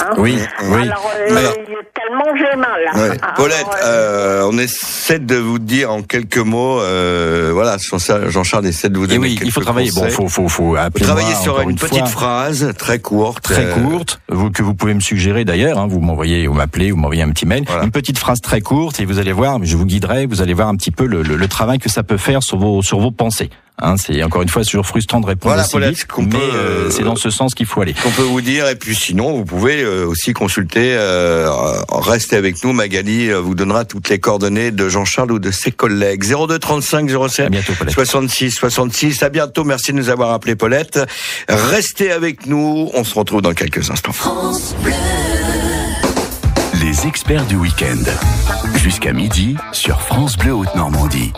Hein. 0.09 0.13
Oui, 0.17 0.37
oui. 0.69 0.81
Alors, 0.81 1.11
euh, 1.29 1.35
Alors- 1.37 1.53
tellement 1.95 2.35
j'ai 2.35 2.57
mal. 2.57 2.81
Ouais. 2.95 3.17
Alors, 3.21 3.33
Paulette, 3.35 3.65
euh, 3.83 4.41
euh, 4.43 4.49
on 4.51 4.57
essaie 4.57 5.19
de 5.19 5.35
vous 5.35 5.59
dire 5.59 5.91
en 5.91 6.01
quelques 6.01 6.37
mots, 6.37 6.79
euh, 6.81 7.51
voilà, 7.53 7.77
Jean- 7.77 8.29
Jean-Charles 8.29 8.65
essaie 8.67 8.89
de 8.89 8.97
vous 8.97 9.05
Et 9.05 9.07
donner 9.15 9.19
oui, 9.19 9.35
quelques 9.35 9.47
il 9.47 9.51
faut 9.51 9.61
travailler. 9.61 9.91
Bon, 9.91 10.09
faut, 10.09 10.27
faut, 10.27 10.47
faut 10.49 10.75
appeler 10.75 11.05
Travailler 11.05 11.35
sur 11.35 11.59
une, 11.61 11.75
petite 11.75 11.99
fois, 11.99 12.07
phrase 12.07 12.73
très 12.77 12.99
courte. 12.99 13.43
très 13.43 13.65
euh, 13.65 13.73
courte, 13.75 14.19
vous, 14.29 14.51
que 14.51 14.61
vous 14.63 14.73
pouvez 14.73 14.93
me 14.93 14.99
suggérer 14.99 15.45
d'ailleurs. 15.45 15.77
Hein, 15.79 15.87
vous 15.87 15.99
m'envoyez, 15.99 16.47
vous 16.47 16.53
m'appelez, 16.53 16.91
vous 16.91 16.97
m'envoyez 16.97 17.23
un 17.23 17.29
petit 17.31 17.45
mail. 17.45 17.63
Voilà. 17.67 17.83
Une 17.83 17.91
petite 17.91 18.17
phrase 18.17 18.41
très 18.41 18.61
courte 18.61 18.99
et 18.99 19.05
vous 19.05 19.19
allez 19.19 19.31
voir. 19.31 19.59
Je 19.63 19.77
vous 19.77 19.85
guiderai. 19.85 20.25
Vous 20.25 20.41
allez 20.41 20.53
voir 20.53 20.67
un 20.67 20.75
petit 20.75 20.91
peu 20.91 21.05
le, 21.05 21.21
le, 21.21 21.35
le 21.35 21.47
travail 21.47 21.79
que 21.79 21.89
ça 21.89 22.03
peut 22.03 22.17
faire 22.17 22.43
sur 22.43 22.57
vos 22.57 22.81
sur 22.81 22.99
vos 22.99 23.11
pensées. 23.11 23.49
Hein, 23.81 23.95
c'est 23.97 24.21
encore 24.23 24.43
une 24.43 24.49
fois 24.49 24.63
c'est 24.63 24.69
toujours 24.69 24.85
frustrant 24.85 25.19
de 25.19 25.25
répondre 25.25 25.53
Voilà, 25.55 25.63
aussi 25.63 25.71
Paulette, 25.71 25.95
vite, 25.95 26.05
qu'on 26.07 26.21
mais 26.23 26.29
peut, 26.29 26.37
euh, 26.37 26.85
euh, 26.85 26.89
c'est 26.91 27.01
dans 27.03 27.15
ce 27.15 27.31
sens 27.31 27.55
qu'il 27.55 27.65
faut 27.65 27.81
aller. 27.81 27.93
qu'on 27.95 28.11
peut 28.11 28.21
vous 28.21 28.39
dire 28.39 28.67
et 28.69 28.75
puis 28.75 28.95
sinon 28.95 29.33
vous 29.33 29.45
pouvez 29.45 29.81
euh, 29.81 30.05
aussi 30.05 30.31
consulter 30.33 30.93
euh, 30.95 31.49
restez 31.89 32.35
avec 32.35 32.63
nous 32.63 32.71
Magali 32.71 33.31
vous 33.31 33.55
donnera 33.55 33.83
toutes 33.83 34.09
les 34.09 34.19
coordonnées 34.19 34.69
de 34.69 34.87
Jean-Charles 34.89 35.31
ou 35.31 35.39
de 35.39 35.49
ses 35.49 35.71
collègues 35.71 36.23
02 36.23 36.59
35 36.59 37.09
À 37.11 37.27
07 37.29 37.49
bientôt, 37.49 37.73
Paulette. 37.73 37.93
66 37.95 38.51
66 38.51 39.23
à 39.23 39.29
bientôt 39.29 39.63
merci 39.63 39.91
de 39.91 39.97
nous 39.97 40.09
avoir 40.09 40.31
appelé 40.33 40.55
Paulette 40.55 40.99
restez 41.49 42.11
avec 42.11 42.45
nous 42.45 42.91
on 42.93 43.03
se 43.03 43.15
retrouve 43.17 43.41
dans 43.41 43.53
quelques 43.53 43.89
instants 43.89 44.13
Les 44.85 44.93
les 46.85 47.07
experts 47.07 47.45
du 47.45 47.55
week-end. 47.55 48.03
Jusqu'à 48.75 49.13
midi 49.13 49.55
sur 49.71 50.01
France 50.01 50.37
Bleu 50.37 50.53
Haute-Normandie. 50.53 51.31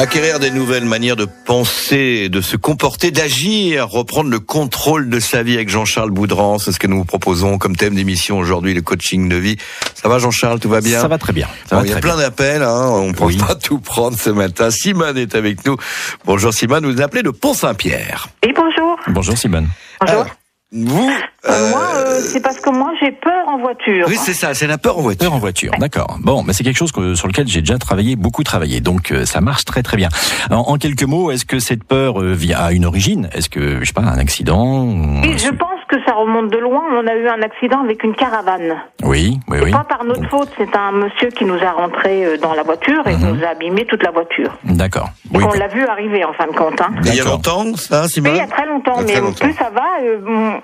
Acquérir 0.00 0.38
des 0.38 0.50
nouvelles 0.50 0.86
manières 0.86 1.14
de 1.16 1.26
penser, 1.26 2.30
de 2.30 2.40
se 2.40 2.56
comporter, 2.56 3.10
d'agir, 3.10 3.86
reprendre 3.86 4.30
le 4.30 4.40
contrôle 4.40 5.10
de 5.10 5.20
sa 5.20 5.42
vie 5.42 5.56
avec 5.56 5.68
Jean-Charles 5.68 6.10
Boudran, 6.10 6.58
c'est 6.58 6.72
ce 6.72 6.78
que 6.78 6.86
nous 6.86 6.96
vous 6.96 7.04
proposons 7.04 7.58
comme 7.58 7.76
thème 7.76 7.94
d'émission 7.94 8.38
aujourd'hui, 8.38 8.72
le 8.72 8.80
coaching 8.80 9.28
de 9.28 9.36
vie. 9.36 9.58
Ça 9.94 10.08
va 10.08 10.18
Jean-Charles, 10.18 10.58
tout 10.58 10.70
va 10.70 10.80
bien? 10.80 11.02
Ça 11.02 11.06
va 11.08 11.18
très 11.18 11.34
bien. 11.34 11.48
Bon, 11.48 11.68
Ça 11.68 11.76
va 11.76 11.82
il 11.86 11.90
y 11.90 11.92
a 11.92 12.00
plein 12.00 12.16
d'appels, 12.16 12.62
hein, 12.62 12.88
on 12.92 13.08
ne 13.08 13.12
peut 13.12 13.24
Oui. 13.24 13.36
pas 13.36 13.54
tout 13.54 13.78
prendre 13.78 14.16
ce 14.18 14.30
matin. 14.30 14.70
Simone 14.70 15.18
est 15.18 15.34
avec 15.34 15.66
nous. 15.66 15.76
Bonjour 16.24 16.54
Simone, 16.54 16.86
vous 16.86 16.92
nous 16.92 17.02
appelez 17.02 17.22
de 17.22 17.28
Pont-Saint-Pierre. 17.30 18.28
Oui, 18.46 18.54
bonjour. 18.56 18.98
Bonjour 19.08 19.36
Simone. 19.36 19.68
Bonjour. 20.00 20.14
Alors, 20.20 20.30
vous 20.72 21.12
Euh, 21.48 21.70
moi, 21.70 21.80
euh, 21.96 22.20
c'est 22.20 22.42
parce 22.42 22.60
que 22.60 22.68
moi, 22.70 22.90
j'ai 23.00 23.12
peur 23.12 23.48
en 23.48 23.58
voiture. 23.58 24.04
Oui, 24.08 24.16
c'est 24.16 24.34
ça, 24.34 24.52
c'est 24.52 24.66
la 24.66 24.76
peur 24.78 24.98
en 24.98 25.00
voiture. 25.00 25.26
Peur 25.26 25.34
en 25.34 25.38
voiture, 25.38 25.72
d'accord. 25.78 26.18
Bon, 26.20 26.42
mais 26.42 26.52
c'est 26.52 26.64
quelque 26.64 26.76
chose 26.76 26.92
que- 26.92 27.14
sur 27.14 27.28
lequel 27.28 27.48
j'ai 27.48 27.60
déjà 27.60 27.78
travaillé, 27.78 28.14
beaucoup 28.16 28.42
travaillé, 28.44 28.80
donc 28.80 29.10
euh, 29.10 29.24
ça 29.24 29.40
marche 29.40 29.64
très 29.64 29.82
très 29.82 29.96
bien. 29.96 30.08
En, 30.50 30.56
en 30.56 30.76
quelques 30.76 31.04
mots, 31.04 31.30
est-ce 31.30 31.46
que 31.46 31.58
cette 31.58 31.84
peur 31.84 32.20
euh, 32.20 32.32
vient 32.34 32.58
à 32.58 32.72
une 32.72 32.84
origine? 32.84 33.30
Est-ce 33.32 33.48
que 33.48 33.80
je 33.80 33.84
sais 33.86 33.92
pas 33.94 34.02
un 34.02 34.18
accident 34.18 34.82
ou- 34.84 35.20
Oui, 35.22 35.38
je 35.38 35.48
pense 35.50 35.68
que 35.88 35.96
ça 36.06 36.12
remonte 36.14 36.50
de 36.52 36.58
loin. 36.58 36.82
On 36.92 37.06
a 37.06 37.14
eu 37.14 37.26
un 37.26 37.42
accident 37.42 37.82
avec 37.82 38.04
une 38.04 38.14
caravane. 38.14 38.76
Oui, 39.02 39.40
oui, 39.48 39.58
oui. 39.64 39.70
Pas 39.72 39.84
par 39.88 40.04
notre 40.04 40.28
faute. 40.28 40.50
C'est 40.58 40.76
un 40.76 40.92
monsieur 40.92 41.30
qui 41.30 41.44
nous 41.44 41.58
a 41.62 41.72
rentré 41.72 42.38
dans 42.38 42.52
la 42.54 42.62
voiture 42.62 43.06
et 43.08 43.16
nous 43.16 43.42
a 43.44 43.48
abîmé 43.48 43.86
toute 43.86 44.02
la 44.02 44.10
voiture. 44.10 44.56
D'accord. 44.64 45.08
Oui. 45.34 45.42
On 45.44 45.52
l'a 45.58 45.68
vu 45.68 45.84
arriver 45.86 46.22
en 46.24 46.32
fin 46.34 46.46
de 46.46 46.52
compte. 46.56 46.80
Hein. 46.80 46.90
Il 47.04 47.14
y 47.14 47.20
a 47.20 47.24
longtemps, 47.24 47.64
ça, 47.76 48.02
Oui, 48.02 48.08
Simone 48.10 48.32
il 48.34 48.38
y 48.38 48.40
a 48.40 48.46
très 48.46 48.66
longtemps, 48.66 49.00
mais 49.06 49.20
longtemps. 49.20 49.44
plus 49.44 49.54
ça 49.54 49.70
va, 49.74 49.82
euh, 50.02 50.18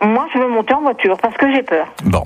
moi 0.06 0.26
je 0.35 0.38
veux 0.38 0.49
monter 0.49 0.65
en 0.75 0.82
voiture 0.82 1.16
parce 1.20 1.37
que 1.37 1.50
j'ai 1.52 1.62
peur. 1.62 1.87
Bon, 2.04 2.23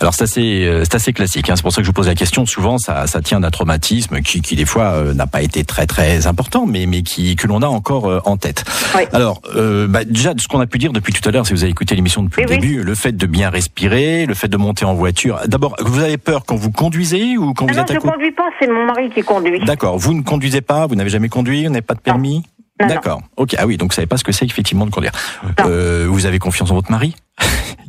alors 0.00 0.14
c'est 0.14 0.24
assez, 0.24 0.64
euh, 0.64 0.84
assez 0.92 1.12
classique. 1.12 1.50
Hein. 1.50 1.54
C'est 1.56 1.62
pour 1.62 1.72
ça 1.72 1.78
que 1.80 1.84
je 1.84 1.88
vous 1.88 1.94
pose 1.94 2.06
la 2.08 2.14
question. 2.14 2.46
Souvent, 2.46 2.78
ça, 2.78 3.06
ça 3.06 3.20
tient 3.22 3.40
d'un 3.40 3.50
traumatisme 3.50 4.20
qui, 4.20 4.40
qui 4.42 4.56
des 4.56 4.64
fois 4.64 4.84
euh, 4.94 5.14
n'a 5.14 5.26
pas 5.26 5.42
été 5.42 5.64
très 5.64 5.86
très 5.86 6.26
important, 6.26 6.66
mais 6.66 6.86
mais 6.86 7.02
qui 7.02 7.36
que 7.36 7.46
l'on 7.46 7.62
a 7.62 7.66
encore 7.66 8.06
euh, 8.10 8.20
en 8.24 8.36
tête. 8.36 8.64
Oui. 8.96 9.02
Alors, 9.12 9.40
euh, 9.56 9.86
bah, 9.88 10.04
déjà 10.04 10.34
de 10.34 10.40
ce 10.40 10.48
qu'on 10.48 10.60
a 10.60 10.66
pu 10.66 10.78
dire 10.78 10.92
depuis 10.92 11.12
tout 11.12 11.26
à 11.28 11.32
l'heure, 11.32 11.46
si 11.46 11.52
vous 11.52 11.62
avez 11.62 11.70
écouté 11.70 11.94
l'émission 11.94 12.22
depuis 12.22 12.42
Oui, 12.42 12.48
le 12.48 12.54
oui. 12.54 12.60
début, 12.60 12.82
le 12.82 12.94
fait 12.94 13.12
de 13.16 13.26
bien 13.26 13.50
respirer, 13.50 14.26
le 14.26 14.34
fait 14.34 14.48
de 14.48 14.56
monter 14.56 14.84
en 14.84 14.94
voiture. 14.94 15.40
D'abord, 15.46 15.76
vous 15.80 16.00
avez 16.00 16.18
peur 16.18 16.44
quand 16.46 16.56
vous 16.56 16.70
conduisez 16.70 17.36
ou 17.36 17.54
quand 17.54 17.66
Ah 17.68 17.72
vous 17.72 17.78
non, 17.78 17.84
êtes 17.84 17.90
à 17.90 17.94
je 17.94 17.98
côté 18.00 18.12
conduis 18.12 18.32
pas, 18.32 18.48
c'est 18.60 18.66
mon 18.68 18.86
mari 18.86 19.10
qui 19.10 19.22
conduit. 19.22 19.60
D'accord. 19.64 19.98
Vous 19.98 20.14
ne 20.14 20.22
conduisez 20.22 20.60
pas, 20.60 20.86
vous 20.86 20.94
n'avez 20.94 21.10
jamais 21.10 21.28
conduit, 21.28 21.64
vous 21.64 21.70
n'avez 21.70 21.82
pas 21.82 21.94
de 21.94 22.00
permis. 22.00 22.42
Non. 22.80 22.88
D'accord. 22.88 23.22
Ok. 23.36 23.54
Ah 23.56 23.66
oui, 23.66 23.76
donc 23.76 23.90
vous 23.92 23.94
savez 23.94 24.06
pas 24.08 24.16
ce 24.16 24.24
que 24.24 24.32
c'est 24.32 24.44
effectivement 24.46 24.84
de 24.84 24.90
conduire. 24.90 25.12
Euh, 25.60 26.06
vous 26.08 26.26
avez 26.26 26.40
confiance 26.40 26.70
en 26.72 26.74
votre 26.74 26.90
mari? 26.90 27.14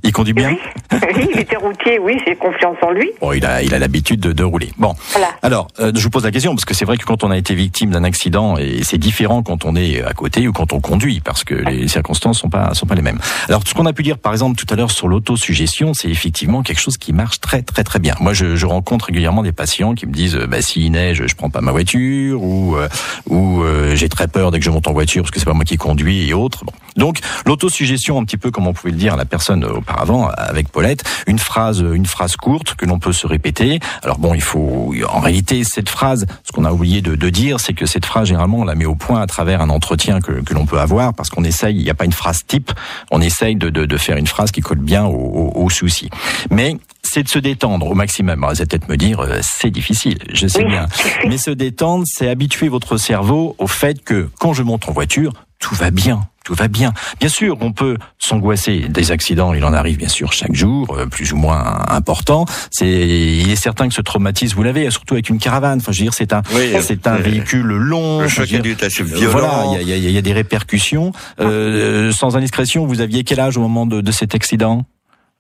Il 0.06 0.12
conduit 0.14 0.34
bien 0.34 0.52
Oui, 0.92 1.00
oui, 1.16 1.28
il 1.34 1.40
était 1.40 1.56
routier, 1.58 2.00
oui, 2.00 2.18
j'ai 2.26 2.36
confiance 2.36 2.78
en 2.84 2.92
lui. 2.92 3.10
Bon, 3.20 3.34
il 3.34 3.44
a, 3.46 3.64
il 3.64 3.74
a 3.74 3.80
l'habitude 3.80 4.20
de, 4.20 4.32
de 4.32 4.44
rouler. 4.44 4.70
Bon, 4.78 4.94
Voilà. 5.12 5.30
alors, 5.42 5.68
euh, 5.80 5.92
je 5.96 6.02
vous 6.04 6.10
pose 6.12 6.24
la 6.24 6.32
question 6.32 6.54
parce 6.54 6.64
que 6.66 6.74
c'est 6.76 6.86
vrai 6.86 6.98
que 6.98 7.06
quand 7.06 7.24
on 7.24 7.32
a 7.32 7.38
été 7.38 7.56
victime 7.56 7.90
d'un 7.90 8.04
accident, 8.04 8.56
et 8.58 8.84
c'est 8.84 9.00
différent 9.00 9.42
quand 9.42 9.66
on 9.66 9.76
est 9.76 10.04
à 10.04 10.14
côté 10.14 10.48
ou 10.48 10.54
quand 10.54 10.74
on 10.74 10.80
conduit, 10.80 11.22
parce 11.22 11.44
que 11.44 11.56
les 11.56 11.88
circonstances 11.88 12.40
sont 12.40 12.50
pas 12.50 12.74
sont 12.76 12.86
pas 12.86 12.94
les 12.96 13.02
mêmes. 13.02 13.18
Alors, 13.50 13.64
ce 13.66 13.74
qu'on 13.74 13.88
a 13.88 13.94
pu 13.94 14.04
dire, 14.04 14.20
par 14.20 14.32
exemple, 14.32 14.56
tout 14.64 14.72
à 14.72 14.78
l'heure 14.78 14.92
sur 14.92 15.08
l'autosuggestion, 15.08 15.94
c'est 15.96 16.10
effectivement 16.10 16.62
quelque 16.62 16.80
chose 16.82 16.98
qui 16.98 17.12
marche 17.12 17.40
très 17.42 17.64
très 17.64 17.84
très 17.84 17.98
bien. 18.00 18.14
Moi, 18.20 18.34
je, 18.34 18.56
je 18.56 18.66
rencontre 18.68 19.06
régulièrement 19.06 19.42
des 19.42 19.54
patients 19.54 19.96
qui 19.96 20.06
me 20.06 20.14
disent, 20.14 20.36
euh, 20.36 20.46
bah, 20.46 20.62
s'il 20.62 20.92
neige, 20.92 21.24
je 21.26 21.36
prends 21.36 21.50
pas 21.50 21.62
ma 21.62 21.72
voiture, 21.72 22.44
ou 22.44 22.76
euh, 22.76 22.88
ou 23.28 23.64
euh, 23.64 23.96
j'ai 23.96 24.10
très 24.10 24.28
peur 24.28 24.52
dès 24.52 24.60
que 24.60 24.66
je 24.66 24.70
monte 24.70 24.88
en 24.88 24.94
voiture 24.94 25.24
parce 25.24 25.32
que 25.32 25.40
c'est 25.40 25.46
pas 25.46 25.54
moi 25.54 25.66
qui 25.66 25.78
conduis 25.78 26.30
et 26.30 26.34
autres. 26.34 26.64
Bon. 26.64 26.74
Donc, 26.96 27.20
l'autosuggestion, 27.48 28.20
un 28.20 28.24
petit 28.24 28.38
peu 28.38 28.52
comme 28.52 28.68
on 28.68 28.74
pouvait 28.74 28.92
le 28.92 28.98
dire 28.98 29.16
à 29.16 29.18
la 29.18 29.26
personne 29.26 29.66
auparavant 29.66 29.95
avec 30.38 30.70
Paulette, 30.70 31.04
une 31.28 31.40
phrase, 31.40 31.80
une 31.80 32.06
phrase 32.06 32.36
courte 32.36 32.76
que 32.76 32.86
l'on 32.86 33.00
peut 33.00 33.14
se 33.14 33.28
répéter. 33.28 33.80
Alors 34.04 34.18
bon, 34.18 34.34
il 34.34 34.42
faut, 34.42 34.94
en 35.10 35.20
réalité, 35.20 35.64
cette 35.64 35.90
phrase, 35.90 36.26
ce 36.44 36.52
qu'on 36.52 36.66
a 36.66 36.72
oublié 36.72 37.02
de, 37.02 37.16
de 37.16 37.30
dire, 37.30 37.60
c'est 37.60 37.74
que 37.74 37.86
cette 37.86 38.06
phrase, 38.06 38.28
généralement, 38.28 38.60
on 38.60 38.66
la 38.66 38.76
met 38.76 38.86
au 38.86 38.96
point 38.96 39.22
à 39.22 39.28
travers 39.28 39.62
un 39.62 39.70
entretien 39.70 40.20
que, 40.22 40.34
que 40.42 40.54
l'on 40.54 40.66
peut 40.66 40.80
avoir, 40.80 41.14
parce 41.14 41.30
qu'on 41.30 41.44
essaye, 41.44 41.76
il 41.78 41.84
n'y 41.84 41.90
a 41.90 41.94
pas 41.94 42.06
une 42.06 42.14
phrase 42.14 42.46
type, 42.46 42.72
on 43.12 43.22
essaye 43.22 43.56
de, 43.56 43.70
de, 43.70 43.86
de 43.86 43.98
faire 43.98 44.18
une 44.18 44.28
phrase 44.28 44.52
qui 44.52 44.62
colle 44.62 44.80
bien 44.80 45.06
au, 45.06 45.16
au, 45.16 45.64
au 45.66 45.70
souci. 45.70 46.10
Mais 46.50 46.78
c'est 47.04 47.24
de 47.24 47.30
se 47.30 47.40
détendre 47.40 47.88
au 47.88 47.94
maximum. 47.94 48.44
Alors, 48.44 48.54
vous 48.54 48.62
allez 48.62 48.68
peut-être 48.68 48.90
me 48.90 48.98
dire, 48.98 49.20
euh, 49.20 49.40
c'est 49.42 49.70
difficile, 49.70 50.18
je 50.34 50.48
sais 50.48 50.64
bien. 50.64 50.88
Mais 51.28 51.38
se 51.38 51.52
détendre, 51.52 52.04
c'est 52.08 52.30
habituer 52.30 52.68
votre 52.68 52.98
cerveau 52.98 53.56
au 53.60 53.68
fait 53.68 54.04
que 54.04 54.30
quand 54.40 54.54
je 54.54 54.64
monte 54.64 54.90
en 54.90 54.92
voiture, 54.92 55.34
tout 55.60 55.76
va 55.76 55.92
bien. 55.92 56.28
Tout 56.46 56.54
va 56.54 56.68
bien. 56.70 56.94
Bien 57.20 57.28
sûr, 57.28 57.58
on 57.62 57.72
peut 57.74 57.98
s'angoisser. 58.20 58.86
Des 58.88 59.12
accidents, 59.12 59.54
il 59.54 59.66
en 59.66 59.74
arrive 59.74 59.98
bien 59.98 60.08
sûr 60.08 60.32
chaque 60.32 60.54
jour, 60.54 60.96
euh, 60.96 61.08
plus 61.08 61.34
ou 61.34 61.38
moins 61.38 61.82
importants. 61.90 62.46
C'est, 62.70 62.88
il 62.88 63.52
est 63.52 63.56
certain 63.56 63.88
que 63.90 63.94
ce 63.96 64.02
traumatisme, 64.02 64.56
vous 64.56 64.62
l'avez, 64.64 64.90
surtout 64.92 65.16
avec 65.16 65.30
une 65.30 65.40
caravane. 65.40 65.80
Enfin, 65.80 65.92
je 65.92 66.00
veux 66.00 66.04
dire, 66.06 66.14
c'est 66.14 66.34
un, 66.34 66.44
Oui, 66.54 66.72
c'est 66.82 67.08
un 67.08 67.16
euh, 67.16 67.18
véhicule 67.18 67.66
long. 67.66 68.22
Le 68.22 68.28
choc 68.28 68.46
assez 68.46 69.02
euh, 69.02 69.04
violent. 69.06 69.32
Voilà, 69.32 69.82
il 69.82 69.88
y 69.90 69.92
a, 69.92 69.96
il 69.98 70.04
y 70.04 70.06
a- 70.06 70.10
il 70.10 70.16
y 70.16 70.18
a 70.20 70.22
des 70.22 70.34
répercussions. 70.34 71.12
Euh, 71.40 72.12
sans 72.12 72.38
indiscrétion, 72.38 72.86
vous 72.86 73.02
aviez 73.02 73.24
quel 73.24 73.40
âge 73.40 73.58
au 73.58 73.62
moment 73.62 73.86
de, 73.88 74.02
de 74.02 74.12
cet 74.12 74.36
accident? 74.36 74.84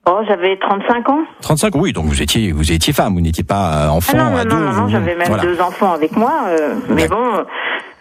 Oh, 0.07 0.19
j'avais 0.27 0.57
35 0.59 1.09
ans. 1.09 1.19
35 1.41 1.73
Oui, 1.75 1.91
donc 1.91 2.05
vous 2.05 2.21
étiez, 2.21 2.51
vous 2.51 2.71
étiez 2.71 2.93
femme, 2.93 3.13
vous 3.15 3.21
n'étiez 3.21 3.43
pas 3.43 3.85
euh, 3.85 3.89
enfant, 3.89 4.13
Ah 4.15 4.23
non, 4.23 4.31
non, 4.31 4.37
ado. 4.37 4.55
non, 4.55 4.59
non, 4.61 4.71
non, 4.73 4.83
vous- 4.85 4.89
j'avais 4.91 5.15
même 5.15 5.27
voilà. 5.27 5.41
deux 5.43 5.59
enfants 5.59 5.93
avec 5.93 6.15
moi. 6.15 6.45
euh, 6.49 6.75
mais 6.89 7.07
bon, 7.07 7.17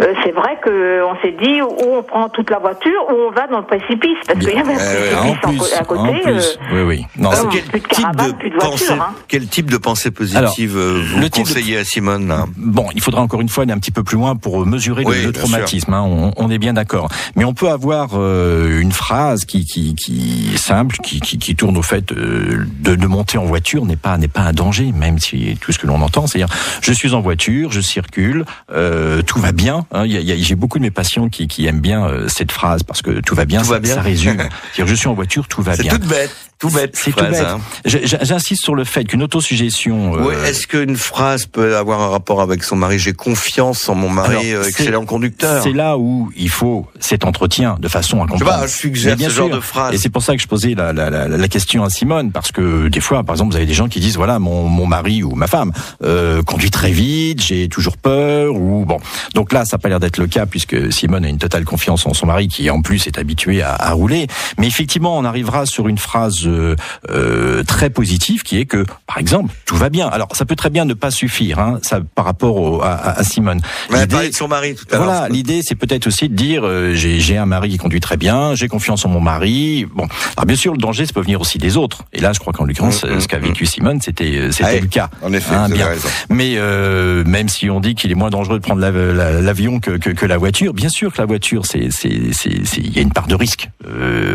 euh, 0.03 0.13
c'est 0.25 0.33
vrai 0.33 0.59
que 0.63 1.03
on 1.05 1.15
s'est 1.23 1.35
dit 1.41 1.63
ou 1.63 1.69
on 1.99 2.03
prend 2.03 2.29
toute 2.29 2.51
la 2.51 2.59
voiture 2.59 2.91
ou 3.11 3.15
on 3.29 3.31
va 3.31 3.47
dans 3.47 3.59
le 3.59 3.65
précipice 3.65 4.19
parce 4.27 4.39
qu'il 4.41 4.49
y 4.51 4.59
avait 4.59 4.75
un 4.75 4.79
Eh 4.79 5.19
ouais, 5.19 5.35
précipice 5.37 5.45
En 5.45 5.49
en 5.49 5.49
plus, 5.65 5.73
à 5.75 5.81
en 5.81 5.85
côté. 5.85 6.21
plus, 6.23 6.33
euh, 6.33 6.57
oui, 6.73 6.83
oui. 6.83 7.07
Non, 7.17 7.31
non, 7.31 7.49
quel 7.51 7.63
plus 7.63 7.81
de 7.81 7.87
type 7.87 7.97
caravane, 8.03 8.33
de 8.33 8.37
plus 8.37 8.51
de 8.51 8.55
voiture, 8.55 8.71
pensée, 8.71 8.93
hein. 8.93 9.15
quel 9.29 9.47
type 9.47 9.71
de 9.71 9.77
pensée 9.77 10.11
positive 10.11 10.77
euh, 10.77 11.01
vous 11.13 11.21
le 11.21 11.29
de- 11.29 11.35
conseillez 11.35 11.79
à 11.79 11.85
Simone 11.85 12.27
là 12.29 12.47
Bon, 12.57 12.87
il 12.95 13.01
faudra 13.01 13.23
encore 13.23 13.41
une 13.41 13.49
fois 13.49 13.63
aller 13.63 13.73
un 13.73 13.79
petit 13.79 13.91
peu 13.93 14.03
plus 14.03 14.17
loin 14.17 14.35
pour 14.37 14.67
mesurer 14.67 15.05
le- 15.05 15.09
Oui, 15.11 15.33
traumatisme. 15.33 15.95
hein, 15.95 16.03
on, 16.03 16.33
on 16.37 16.51
est 16.51 16.59
bien 16.59 16.73
d'accord. 16.73 17.09
Mais 17.37 17.45
on 17.45 17.55
peut 17.55 17.69
avoir 17.69 18.11
euh, 18.15 18.81
une 18.81 18.93
phrase 18.93 19.45
qui, 19.45 19.65
qui, 19.65 19.95
qui 19.95 20.51
est 20.55 20.59
simple, 20.59 20.97
qui, 21.05 21.21
qui, 21.21 21.39
qui 21.39 21.55
tourne 21.55 21.77
au 21.77 21.83
fait 21.83 22.11
euh, 22.13 22.65
de, 22.81 22.95
de 22.97 23.07
monter 23.07 23.39
en 23.39 23.45
voiture 23.45 23.85
n'est 23.87 23.97
pas 23.97 24.17
n'est 24.19 24.29
pas 24.29 24.41
un 24.43 24.53
danger, 24.53 24.93
même 24.93 25.19
si 25.19 25.57
tout 25.61 25.71
ce 25.73 25.79
que 25.79 25.87
l'on 25.87 26.01
entend, 26.03 26.27
c'est-à-dire 26.27 26.53
je 26.83 26.93
suis 26.93 27.15
en 27.15 27.21
voiture, 27.21 27.71
je 27.71 27.81
circule, 27.81 28.45
euh, 28.73 29.23
tout 29.23 29.39
va 29.39 29.53
bien. 29.53 29.84
Hein. 29.93 30.05
J'ai 30.07 30.55
beaucoup 30.55 30.79
de 30.79 30.83
mes 30.85 30.91
patients 30.91 31.29
qui, 31.29 31.47
qui 31.49 31.67
aiment 31.67 31.81
bien 31.81 32.07
euh, 32.07 32.29
cette 32.29 32.53
phrase 32.53 32.83
parce 32.83 33.03
que 33.03 33.21
tout 33.21 33.35
va 33.35 33.45
bien, 33.45 33.61
Tout 33.61 33.67
ça, 33.67 33.73
va 33.75 33.81
bien. 33.81 33.95
ça 33.95 34.01
résume. 34.03 34.43
Je 34.77 34.95
suis 34.95 35.09
en 35.09 35.15
voiture, 35.15 35.47
tout 35.49 35.63
va 35.63 35.77
C'est 35.77 35.83
bien. 35.83 35.93
toute 35.93 36.07
bête, 36.07 36.35
tout 36.59 36.71
bête. 36.71 36.93
C'est 36.95 37.13
tout 37.13 37.25
bête. 37.25 37.45
hein. 37.47 37.61
J'insiste 37.85 38.63
sur 38.63 38.75
le 38.75 38.85
fait 38.85 39.05
qu'une 39.05 39.23
autosuggestion. 39.23 40.17
euh, 40.17 40.25
Ouais, 40.25 40.49
Est-ce 40.49 40.67
qu'une 40.67 40.97
phrase 40.97 41.47
peut 41.47 41.77
avoir 41.77 42.01
un 42.01 42.09
rapport 42.09 42.41
avec 42.41 42.65
son 42.65 42.77
mari? 42.77 42.99
J'ai 42.99 43.13
confiance 43.13 43.89
en 43.89 43.95
mon 43.95 44.09
mari, 44.09 44.51
Alors, 44.53 44.65
euh, 44.65 44.69
excellent 44.69 45.05
conducteur. 45.05 45.63
C'est 45.63 45.73
là 45.73 45.99
où 45.99 46.31
il 46.37 46.49
faut 46.49 46.87
cet 47.01 47.25
entretien 47.25 47.77
de 47.81 47.89
façon 47.89 48.23
à 48.23 48.27
Je 48.27 48.33
sais 48.33 48.39
comprendre. 48.39 48.61
pas, 48.61 48.67
je 48.67 48.73
suggère 48.73 49.17
bien 49.17 49.29
ce 49.29 49.35
genre 49.35 49.47
sûr. 49.49 49.57
de 49.57 49.61
phrase. 49.61 49.95
Et 49.95 49.99
c'est 49.99 50.09
pour 50.09 50.23
ça 50.23 50.35
que 50.37 50.43
je 50.43 50.47
posais 50.49 50.75
la, 50.75 50.93
la, 50.93 51.11
la, 51.11 51.29
la 51.29 51.49
question 51.49 51.85
à 51.85 51.91
Simone, 51.91 52.31
parce 52.33 52.53
que 52.53 52.89
des 52.89 53.01
fois, 53.01 53.23
par 53.25 53.35
exemple, 53.35 53.51
vous 53.51 53.57
avez 53.57 53.67
des 53.67 53.75
gens 53.75 53.89
qui 53.89 54.01
disent 54.01 54.17
voilà, 54.17 54.39
mon, 54.39 54.69
mon 54.69 54.87
mari 54.87 55.23
ou 55.23 55.35
ma 55.35 55.47
femme 55.47 55.73
euh, 56.03 56.43
conduit 56.43 56.71
très 56.71 56.91
vite, 56.91 57.43
j'ai 57.43 57.69
toujours 57.69 57.97
peur, 57.97 58.55
ou 58.55 58.85
bon. 58.85 58.99
Donc 59.35 59.53
là, 59.53 59.65
ça 59.65 59.77
n'a 59.77 59.81
pas 59.81 59.89
l'air 59.89 60.01
d'être 60.01 60.19
le 60.19 60.27
cas 60.27 60.47
puisque 60.47 60.93
Simone 60.93 61.25
a 61.25 61.29
une 61.29 61.39
totale 61.39 61.65
confiance 61.65 62.07
en 62.07 62.15
son 62.15 62.27
mari 62.27 62.49
qui 62.49 62.71
en 62.71 62.81
plus 62.81 63.07
est 63.07 63.19
habitué 63.19 63.63
à, 63.63 63.75
à 63.75 63.91
rouler. 63.93 64.27
Mais 64.59 64.67
effectivement, 64.67 65.19
on 65.19 65.25
arrivera 65.25 65.67
sur 65.67 65.89
une 65.89 65.99
phrase 65.99 66.47
euh, 67.11 67.63
très 67.65 67.91
positive 67.91 68.43
qui 68.43 68.59
est 68.59 68.65
que, 68.67 68.85
par 69.07 69.19
exemple, 69.19 69.53
tout 69.67 69.77
va 69.77 69.89
bien. 69.91 70.09
Alors, 70.09 70.29
ça 70.35 70.45
peut 70.45 70.57
très 70.57 70.71
bien 70.71 70.85
ne 70.85 70.95
pas 70.95 71.11
suffire, 71.11 71.59
hein, 71.59 71.79
ça 71.83 72.01
par 72.15 72.25
rapport 72.25 72.57
au, 72.57 72.83
à, 72.83 73.23
Simone. 73.25 73.61
On 73.91 73.95
a 73.95 74.01
L'idée- 74.01 74.13
parlé 74.13 74.31
de 74.31 74.35
son 74.35 74.49
mari 74.49 74.75
tout 74.75 74.85
à 74.91 74.97
l'heure. 74.97 75.05
voilà, 75.05 75.29
l'idée 75.29 75.61
c'est 75.63 75.75
peut-être 75.75 76.07
aussi 76.07 76.29
de 76.29 76.35
dire 76.35 76.63
euh, 76.65 76.95
j'ai 76.95 77.37
un 77.37 77.47
mari 77.47 77.71
qui 77.71 77.79
conduit 77.79 78.01
très 78.01 78.17
bien, 78.17 78.55
j'ai 78.55 78.69
confiance 78.69 79.05
en 79.05 79.09
mon 79.09 79.21
mari. 79.21 79.87
Bon, 79.95 80.07
alors 80.37 80.47
bien 80.47 80.57
sûr 80.57 80.73
le 80.73 80.79
danger 80.79 81.07
ça 81.07 81.13
peut 81.13 81.21
venir 81.23 81.41
aussi 81.41 81.59
des 81.59 81.77
autres. 81.77 82.05
Et 82.13 82.21
là 82.21 82.33
je 82.33 82.39
crois 82.41 82.53
qu'en 82.53 82.65
l'occurrence 82.65 83.03
Mm, 83.05 83.09
euh, 83.09 83.21
ce 83.21 83.29
qu'a 83.29 83.39
vécu 83.39 83.67
Simone 83.67 84.01
c'était 84.01 84.37
euh, 84.37 84.51
c'était 84.53 84.81
le 84.81 84.87
cas. 84.87 85.11
En 85.23 85.33
effet, 85.33 85.55
Hein, 85.55 85.67
vous 85.67 85.73
avez 85.73 85.75
bien. 85.75 85.87
raison. 85.89 86.09
Mais 86.31 86.55
euh, 86.57 87.25
même 87.25 87.49
si 87.49 87.71
on 87.71 87.81
dit 87.81 87.95
qu'il 87.95 88.11
est 88.11 88.15
moins 88.17 88.31
dangereux 88.31 88.59
de 88.59 88.63
prendre 88.65 88.81
la- 88.81 88.91
la- 88.91 89.41
l'avion 89.41 89.81
que, 89.81 89.93
que, 89.93 90.11
que 90.11 90.27
la 90.27 90.37
voiture, 90.39 90.75
bien 90.75 90.89
sûr 90.89 91.13
que 91.13 91.19
la 91.21 91.27
voiture, 91.27 91.67
c'est 91.67 91.89
c'est 91.91 92.33
c'est 92.33 92.65
c'est- 92.67 92.81
il 92.81 92.95
y 92.95 92.99
a 92.99 93.03
une 93.03 93.13
part 93.13 93.27
de 93.27 93.35
risque. 93.35 93.69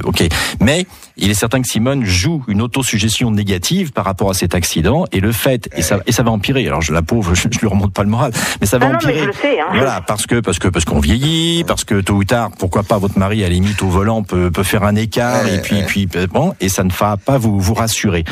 Ok, 0.04 0.24
mais 0.62 0.86
il 1.18 1.30
est 1.30 1.34
certain 1.34 1.62
que 1.62 1.68
Simone 1.68 1.99
joue 2.06 2.44
une 2.48 2.62
autosuggestion 2.62 3.32
négative 3.32 3.92
par 3.92 4.06
rapport 4.06 4.30
à 4.30 4.34
cet 4.34 4.56
accident 4.56 5.06
et 5.12 5.20
le 5.20 5.32
fait 5.32 5.70
et 5.76 5.82
ça 5.82 6.00
et 6.08 6.12
ça 6.12 6.24
va 6.24 6.32
empirer. 6.32 6.66
Alors 6.68 6.82
je 6.82 6.94
la 6.94 7.02
pauvre, 7.02 7.34
je, 7.36 7.48
je 7.52 7.60
lui 7.60 7.68
remonte 7.68 7.94
pas 7.94 8.04
le 8.04 8.10
moral, 8.10 8.32
mais 8.62 8.68
ça 8.68 8.78
va 8.78 8.88
Ah 8.88 8.90
non, 8.94 8.98
mais 9.06 9.12
empirer. 9.12 9.20
je 9.22 9.28
le 9.28 9.34
sais. 9.34 9.60
Hein. 9.60 9.66
Voilà, 9.74 10.02
parce 10.02 10.26
que 10.26 10.40
parce 10.40 10.60
que 10.60 10.68
parce 10.68 10.86
qu'on 10.86 11.00
vieillit, 11.00 11.64
parce 11.66 11.84
que 11.84 12.02
tôt 12.02 12.16
ou 12.16 12.24
tard, 12.24 12.52
pourquoi 12.58 12.84
pas 12.84 12.98
votre 12.98 13.18
mari 13.20 13.44
à 13.44 13.48
la 13.48 13.54
limite 13.54 13.82
au 13.82 13.88
volant 13.88 14.24
peut 14.24 14.52
peut 14.52 14.64
faire 14.64 14.84
un 14.84 14.96
écart 14.96 15.44
Ouais, 15.44 15.56
et 15.56 15.60
puis 15.60 15.78
ouais. 15.78 15.84
puis 15.86 16.08
bon 16.32 16.54
et 16.60 16.70
ça 16.70 16.84
ne 16.84 16.92
va 16.92 17.18
pas 17.18 17.38
vous 17.38 17.60
vous 17.60 17.74
rassurer. 17.74 18.24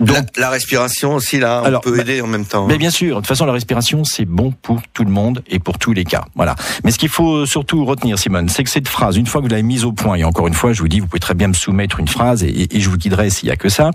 Donc 0.00 0.10
la, 0.10 0.22
la 0.36 0.50
respiration 0.50 1.14
aussi 1.14 1.38
là, 1.38 1.60
on 1.62 1.66
Alors, 1.66 1.80
peut 1.80 1.94
bah, 1.96 2.02
aider 2.02 2.20
en 2.20 2.26
même 2.26 2.44
temps. 2.44 2.66
Mais 2.66 2.78
bien 2.78 2.90
sûr, 2.90 3.16
de 3.16 3.20
toute 3.20 3.26
façon, 3.26 3.46
la 3.46 3.52
respiration, 3.52 4.04
c'est 4.04 4.24
bon 4.24 4.52
pour 4.62 4.80
tout 4.94 5.04
le 5.04 5.10
monde 5.10 5.42
et 5.48 5.58
pour 5.58 5.78
tous 5.78 5.92
les 5.92 6.04
cas. 6.04 6.24
Voilà. 6.34 6.54
Mais 6.84 6.90
ce 6.90 6.98
qu'il 6.98 7.08
faut 7.08 7.46
surtout 7.46 7.84
retenir, 7.84 8.18
Simone, 8.18 8.48
c'est 8.48 8.64
que 8.64 8.70
cette 8.70 8.88
phrase, 8.88 9.16
une 9.16 9.26
fois 9.26 9.40
que 9.40 9.46
vous 9.46 9.50
l'avez 9.50 9.62
mise 9.62 9.84
au 9.84 9.92
point, 9.92 10.16
et 10.16 10.24
encore 10.24 10.46
une 10.46 10.54
fois, 10.54 10.72
je 10.72 10.80
vous 10.80 10.88
dis, 10.88 11.00
vous 11.00 11.06
pouvez 11.06 11.20
très 11.20 11.34
bien 11.34 11.48
me 11.48 11.54
soumettre 11.54 12.00
une 12.00 12.08
phrase 12.08 12.42
et, 12.44 12.76
et 12.76 12.80
je 12.80 12.88
vous 12.88 12.96
guiderai 12.96 13.30
s'il 13.30 13.48
y 13.48 13.52
a 13.52 13.56
que 13.56 13.68
ça. 13.68 13.90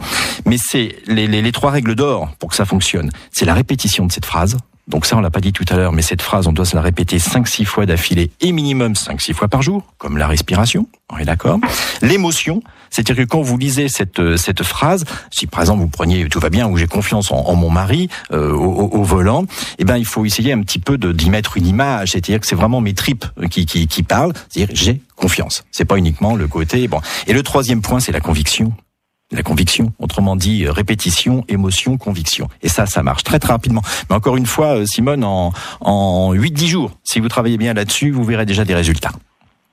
Mais 0.45 0.57
c'est 0.57 0.95
les, 1.07 1.27
les, 1.27 1.41
les 1.41 1.51
trois 1.51 1.71
règles 1.71 1.95
d'or 1.95 2.29
pour 2.39 2.49
que 2.49 2.55
ça 2.55 2.65
fonctionne. 2.65 3.09
C'est 3.31 3.45
la 3.45 3.53
répétition 3.53 4.05
de 4.05 4.11
cette 4.11 4.25
phrase. 4.25 4.57
Donc 4.87 5.05
ça, 5.05 5.15
on 5.15 5.21
l'a 5.21 5.31
pas 5.31 5.39
dit 5.39 5.53
tout 5.53 5.63
à 5.69 5.77
l'heure, 5.77 5.93
mais 5.93 6.01
cette 6.01 6.21
phrase, 6.21 6.45
on 6.45 6.51
doit 6.51 6.65
se 6.65 6.75
la 6.75 6.81
répéter 6.81 7.17
5-6 7.17 7.63
fois 7.63 7.85
d'affilée 7.85 8.31
et 8.41 8.51
minimum 8.51 8.93
5-6 8.93 9.33
fois 9.33 9.47
par 9.47 9.61
jour, 9.61 9.83
comme 9.97 10.17
la 10.17 10.27
respiration, 10.27 10.89
on 11.09 11.17
est 11.19 11.23
d'accord. 11.25 11.59
L'émotion, 12.01 12.61
c'est-à-dire 12.93 13.15
que 13.25 13.27
quand 13.29 13.41
vous 13.41 13.57
lisez 13.57 13.89
cette, 13.89 14.19
euh, 14.19 14.37
cette 14.37 14.63
phrase, 14.63 15.03
si 15.31 15.47
par 15.47 15.59
exemple 15.61 15.81
vous 15.81 15.89
preniez 15.89 16.29
tout 16.29 16.39
va 16.39 16.49
bien 16.49 16.67
ou 16.69 16.77
j'ai 16.77 16.87
confiance 16.87 17.31
en, 17.31 17.37
en 17.37 17.55
mon 17.55 17.69
mari 17.69 18.07
euh, 18.31 18.53
au, 18.53 18.89
au- 18.91 19.03
volant, 19.03 19.45
eh 19.79 19.83
ben 19.83 19.97
il 19.97 20.05
faut 20.05 20.23
essayer 20.25 20.53
un 20.53 20.61
petit 20.61 20.79
peu 20.79 20.97
de- 20.97 21.11
d'y 21.11 21.29
mettre 21.29 21.57
une 21.57 21.67
image, 21.67 22.11
c'est-à-dire 22.11 22.39
que 22.39 22.47
c'est 22.47 22.55
vraiment 22.55 22.79
mes 22.81 22.93
tripes 22.93 23.25
qui, 23.49 23.65
qui, 23.65 23.87
qui 23.87 24.03
parlent, 24.03 24.33
c'est-à-dire 24.49 24.73
j'ai 24.75 25.01
confiance. 25.15 25.63
C'est 25.71 25.85
pas 25.85 25.97
uniquement 25.97 26.35
le 26.35 26.47
côté 26.47 26.87
bon. 26.87 27.01
Et 27.27 27.33
le 27.33 27.43
troisième 27.43 27.81
point, 27.81 27.99
c'est 27.99 28.11
la 28.13 28.21
conviction 28.21 28.71
la 29.31 29.41
conviction. 29.41 29.93
Autrement 29.97 30.35
dit, 30.35 30.63
euh, 30.65 30.71
répétition, 30.71 31.43
émotion, 31.47 31.97
conviction. 31.97 32.49
Et 32.61 32.69
ça, 32.69 32.85
ça 32.85 33.01
marche 33.01 33.23
très 33.23 33.39
très 33.39 33.51
rapidement. 33.51 33.81
Mais 34.07 34.15
encore 34.15 34.37
une 34.37 34.45
fois, 34.45 34.75
euh, 34.77 34.85
Simone, 34.85 35.23
en, 35.23 35.51
en 35.81 36.33
8-10 36.35 36.67
jours, 36.67 36.91
si 37.03 37.19
vous 37.19 37.29
travaillez 37.29 37.57
bien 37.57 37.73
là-dessus, 37.73 38.11
vous 38.11 38.23
verrez 38.23 38.45
déjà 38.45 38.63
des 38.63 38.75
résultats. 38.75 39.11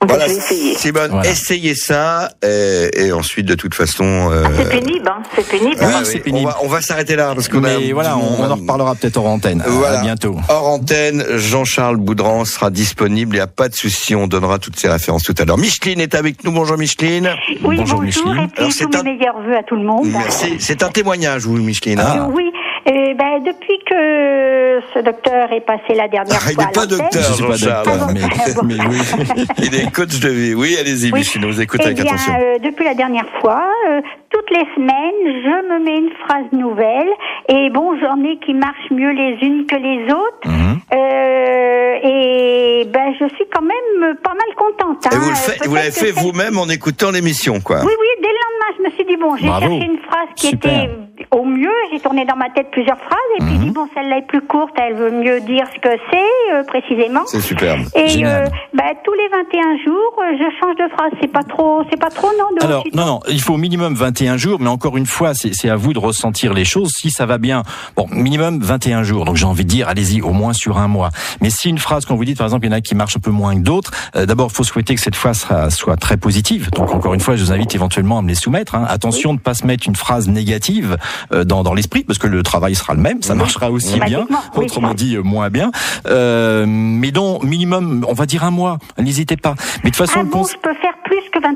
Voilà, 0.06 0.28
essayer. 0.28 0.74
Simone, 0.76 1.10
Voilà. 1.10 1.28
essayez 1.30 1.74
ça 1.74 2.30
et, 2.42 2.88
et 2.94 3.12
ensuite 3.12 3.44
de 3.44 3.54
toute 3.54 3.74
façon. 3.74 4.30
euh, 4.32 4.44
Ah, 4.46 4.50
c'est 4.56 4.68
pénible, 4.70 5.06
hein, 5.06 5.22
c'est 5.36 5.46
pénible. 5.46 5.76
Oui, 5.78 5.86
ah 5.94 6.00
c'est 6.04 6.22
On 6.32 6.42
va, 6.44 6.56
on 6.62 6.68
va 6.68 6.80
s'arrêter 6.80 7.16
là 7.16 7.32
parce 7.34 7.48
qu'on 7.48 7.62
a. 7.64 7.78
Mais 7.78 7.92
voilà, 7.92 8.16
on, 8.16 8.42
on 8.42 8.50
en 8.50 8.54
reparlera 8.56 8.94
peut-être 8.94 9.18
hors 9.18 9.26
antenne. 9.26 9.60
À- 9.60 9.68
Voilà. 9.68 9.98
À 10.00 10.02
bientôt. 10.02 10.36
Hors 10.48 10.68
antenne, 10.68 11.22
Jean-Charles 11.36 11.98
Boudran 11.98 12.46
sera 12.46 12.70
disponible. 12.70 13.34
Il 13.36 13.38
n'y 13.40 13.42
a 13.42 13.46
pas 13.46 13.68
de 13.68 13.74
souci, 13.74 14.14
on 14.16 14.26
donnera 14.26 14.58
toutes 14.58 14.80
ces 14.80 14.88
références 14.88 15.22
tout 15.24 15.34
à 15.38 15.44
l'heure. 15.44 15.58
Micheline 15.58 16.00
est 16.00 16.14
avec 16.14 16.44
nous. 16.44 16.52
Bonjour 16.52 16.78
Micheline. 16.78 17.28
Oui, 17.62 17.76
Bonjour, 17.76 18.00
bonjour, 18.00 18.00
Micheline. 18.00 18.44
et 18.44 18.48
puis 18.48 18.74
tous 18.74 18.96
un- 18.96 19.02
mes 19.02 19.12
meilleurs 19.18 19.38
voeux 19.42 19.54
à 19.56 19.62
tout 19.62 19.76
le 19.76 19.84
monde. 19.84 20.06
Merci. 20.06 20.56
C'est 20.60 20.82
un 20.82 20.88
témoignage, 20.88 21.42
vous, 21.42 21.56
Micheline. 21.58 22.00
hein 22.00 22.20
Ah. 22.22 22.28
Oui, 22.32 22.44
eh 22.92 23.14
ben, 23.14 23.38
depuis 23.44 23.78
que 23.86 24.80
ce 24.94 24.98
docteur 25.04 25.52
est 25.52 25.60
passé 25.60 25.94
la 25.94 26.08
dernière 26.08 26.38
Ah, 26.44 26.48
il 26.50 26.54
fois 26.54 26.64
n'est 26.66 26.72
pas 26.72 26.86
docteur. 26.86 27.22
Je 27.22 27.32
suis 27.34 27.44
pas 27.44 27.56
d'accord, 27.56 28.08
mais, 28.12 28.20
Ah 28.24 28.60
mais 28.64 28.74
oui. 28.88 29.44
Il 29.58 29.74
est 29.74 29.92
coach 29.92 30.18
de 30.18 30.28
vie. 30.28 30.54
Oui, 30.54 30.76
allez-y, 30.80 31.12
Oui. 31.12 31.20
Micheline, 31.20 31.44
on 31.46 31.52
vous 31.52 31.60
écoute 31.60 31.80
eh 31.82 31.86
avec 31.86 31.96
bien, 32.02 32.06
attention. 32.12 32.32
euh, 32.40 32.58
depuis 32.58 32.84
la 32.84 32.94
dernière 32.94 33.28
fois, 33.40 33.62
euh, 33.88 34.00
toutes 34.30 34.50
les 34.50 34.64
semaines, 34.74 35.20
je 35.24 35.68
me 35.72 35.84
mets 35.84 35.98
une 35.98 36.10
phrase 36.26 36.46
nouvelle. 36.52 37.08
Et 37.48 37.70
bon, 37.70 37.96
j'en 38.00 38.22
ai 38.24 38.38
qui 38.44 38.54
marchent 38.54 38.90
mieux 38.90 39.10
les 39.12 39.38
unes 39.46 39.66
que 39.66 39.76
les 39.76 40.04
autres. 40.12 40.46
Mhm. 40.48 40.80
Euh, 40.92 41.94
et 42.02 42.84
ben, 42.92 43.12
je 43.20 43.26
suis 43.34 43.44
quand 43.54 43.62
même 43.62 44.16
pas 44.22 44.32
mal 44.34 44.54
contente. 44.56 45.06
Et 45.06 45.14
hein. 45.14 45.20
Euh, 45.30 45.34
faites, 45.34 45.58
vous 45.66 45.70
peut-être 45.70 45.74
l'avez 45.74 45.90
fait 45.90 46.06
celle- 46.12 46.14
vous-même 46.24 46.58
en 46.58 46.68
écoutant 46.68 47.10
l'émission, 47.10 47.60
quoi. 47.60 47.80
Oui, 47.84 47.92
oui, 48.00 48.06
dès 48.22 48.28
le 48.28 48.34
lendemain, 48.34 48.76
je 48.78 48.82
me 48.84 48.90
suis 48.96 49.04
dit, 49.04 49.16
bon, 49.16 49.36
j'ai 49.36 49.46
cherché 49.46 49.86
une 49.86 49.98
phrase 49.98 50.28
qui 50.34 50.46
Super. 50.48 50.72
était 50.84 50.90
au 51.32 51.44
mieux, 51.44 51.70
j'ai 51.92 52.00
tourné 52.00 52.24
dans 52.24 52.36
ma 52.36 52.50
tête 52.50 52.68
plusieurs 52.72 52.98
phrases, 52.98 53.16
et 53.38 53.44
puis 53.44 53.54
Mhm. 53.54 53.64
dit, 53.64 53.70
bon, 53.70 53.86
celle-là 53.94 54.18
est 54.18 54.26
plus 54.26 54.40
courte, 54.42 54.72
elle 54.76 54.94
veut 54.94 55.10
mieux 55.12 55.40
dire 55.40 55.64
ce 55.74 55.80
que 55.80 55.96
c'est, 56.10 56.52
euh, 56.54 56.64
précisément. 56.64 57.22
C'est 57.26 57.40
superbe. 57.40 57.80
Et 57.94 58.24
euh, 58.24 58.46
bah, 58.74 58.84
tous 59.04 59.12
les 59.14 59.28
21 59.28 59.76
jours, 59.84 60.12
euh, 60.18 60.36
je 60.38 60.44
change 60.60 60.76
de 60.76 60.92
phrase. 60.94 61.12
C'est 61.20 61.32
pas 61.32 61.42
trop, 61.44 61.82
c'est 61.90 61.98
pas 62.00 62.08
trop, 62.10 62.28
non 62.38 62.56
de 62.58 62.64
Alors, 62.64 62.84
non, 62.94 63.06
non, 63.06 63.20
il 63.28 63.40
faut 63.40 63.54
au 63.54 63.58
minimum 63.58 63.94
21 63.94 64.36
jours, 64.36 64.58
mais 64.60 64.68
encore 64.68 64.96
une 64.96 65.06
fois, 65.06 65.34
c'est 65.34 65.54
c'est 65.54 65.68
à 65.70 65.76
vous 65.76 65.92
de 65.92 65.98
ressentir 65.98 66.52
les 66.52 66.64
choses. 66.64 66.90
Si 66.98 67.10
ça 67.10 67.26
va 67.26 67.38
bien, 67.38 67.62
bon, 67.96 68.06
minimum 68.10 68.58
21 68.60 69.02
jours. 69.02 69.24
Donc 69.24 69.36
j'ai 69.36 69.46
envie 69.46 69.64
de 69.64 69.68
dire, 69.70 69.88
allez-y, 69.88 70.22
au 70.22 70.30
moins 70.32 70.52
sur 70.52 70.78
un 70.78 70.88
mois. 70.88 71.10
Mais 71.40 71.50
si 71.50 71.68
une 71.68 71.78
phrase, 71.78 72.04
quand 72.06 72.16
vous 72.16 72.24
dites, 72.24 72.38
par 72.38 72.46
exemple, 72.46 72.66
il 72.66 72.70
y 72.70 72.74
en 72.74 72.76
a 72.76 72.80
qui 72.80 72.94
marchent 72.94 73.16
un 73.16 73.20
peu 73.20 73.30
moins 73.30 73.54
que 73.54 73.60
d'autres, 73.60 73.92
euh, 74.16 74.26
d'abord, 74.26 74.50
faut 74.52 74.64
souhaiter 74.64 74.94
que 74.94 75.00
cette 75.00 75.14
phrase 75.16 75.40
sera- 75.40 75.70
soit 75.70 75.96
très 75.96 76.16
positive. 76.16 76.70
Donc 76.72 76.92
encore 76.92 77.14
une 77.14 77.20
fois, 77.20 77.36
je 77.36 77.44
vous 77.44 77.52
invite 77.52 77.74
éventuellement 77.74 78.18
à 78.18 78.22
me 78.22 78.28
les 78.28 78.34
soumettre. 78.34 78.74
hein. 78.74 78.84
Attention 78.88 79.30
de 79.30 79.38
ne 79.38 79.42
pas 79.42 79.54
se 79.54 79.66
mettre 79.66 79.86
une 79.86 79.96
phrase 79.96 80.28
négative 80.28 80.96
dans, 81.44 81.62
dans 81.62 81.74
l'esprit, 81.74 82.04
parce 82.04 82.18
que 82.18 82.26
le 82.26 82.42
travail 82.42 82.74
sera 82.74 82.94
le 82.94 83.00
même, 83.00 83.22
ça 83.22 83.34
marchera 83.34 83.70
aussi 83.70 83.98
bien. 84.00 84.26
Autrement 84.54 84.94
dit, 84.94 85.16
euh, 85.16 85.22
moins 85.22 85.50
bien. 85.50 85.70
Euh, 86.06 86.64
mais 86.66 87.10
donc, 87.10 87.42
minimum, 87.44 88.04
on 88.08 88.12
va 88.12 88.26
dire 88.26 88.44
un 88.44 88.50
mois. 88.50 88.78
N'hésitez 88.98 89.36
pas. 89.36 89.54
Mais 89.84 89.90
de 89.90 89.96
toute 89.96 90.06
façon, 90.06 90.20
Ah 90.22 90.42
je 90.50 90.58
peux 90.58 90.74
faire 90.74 90.94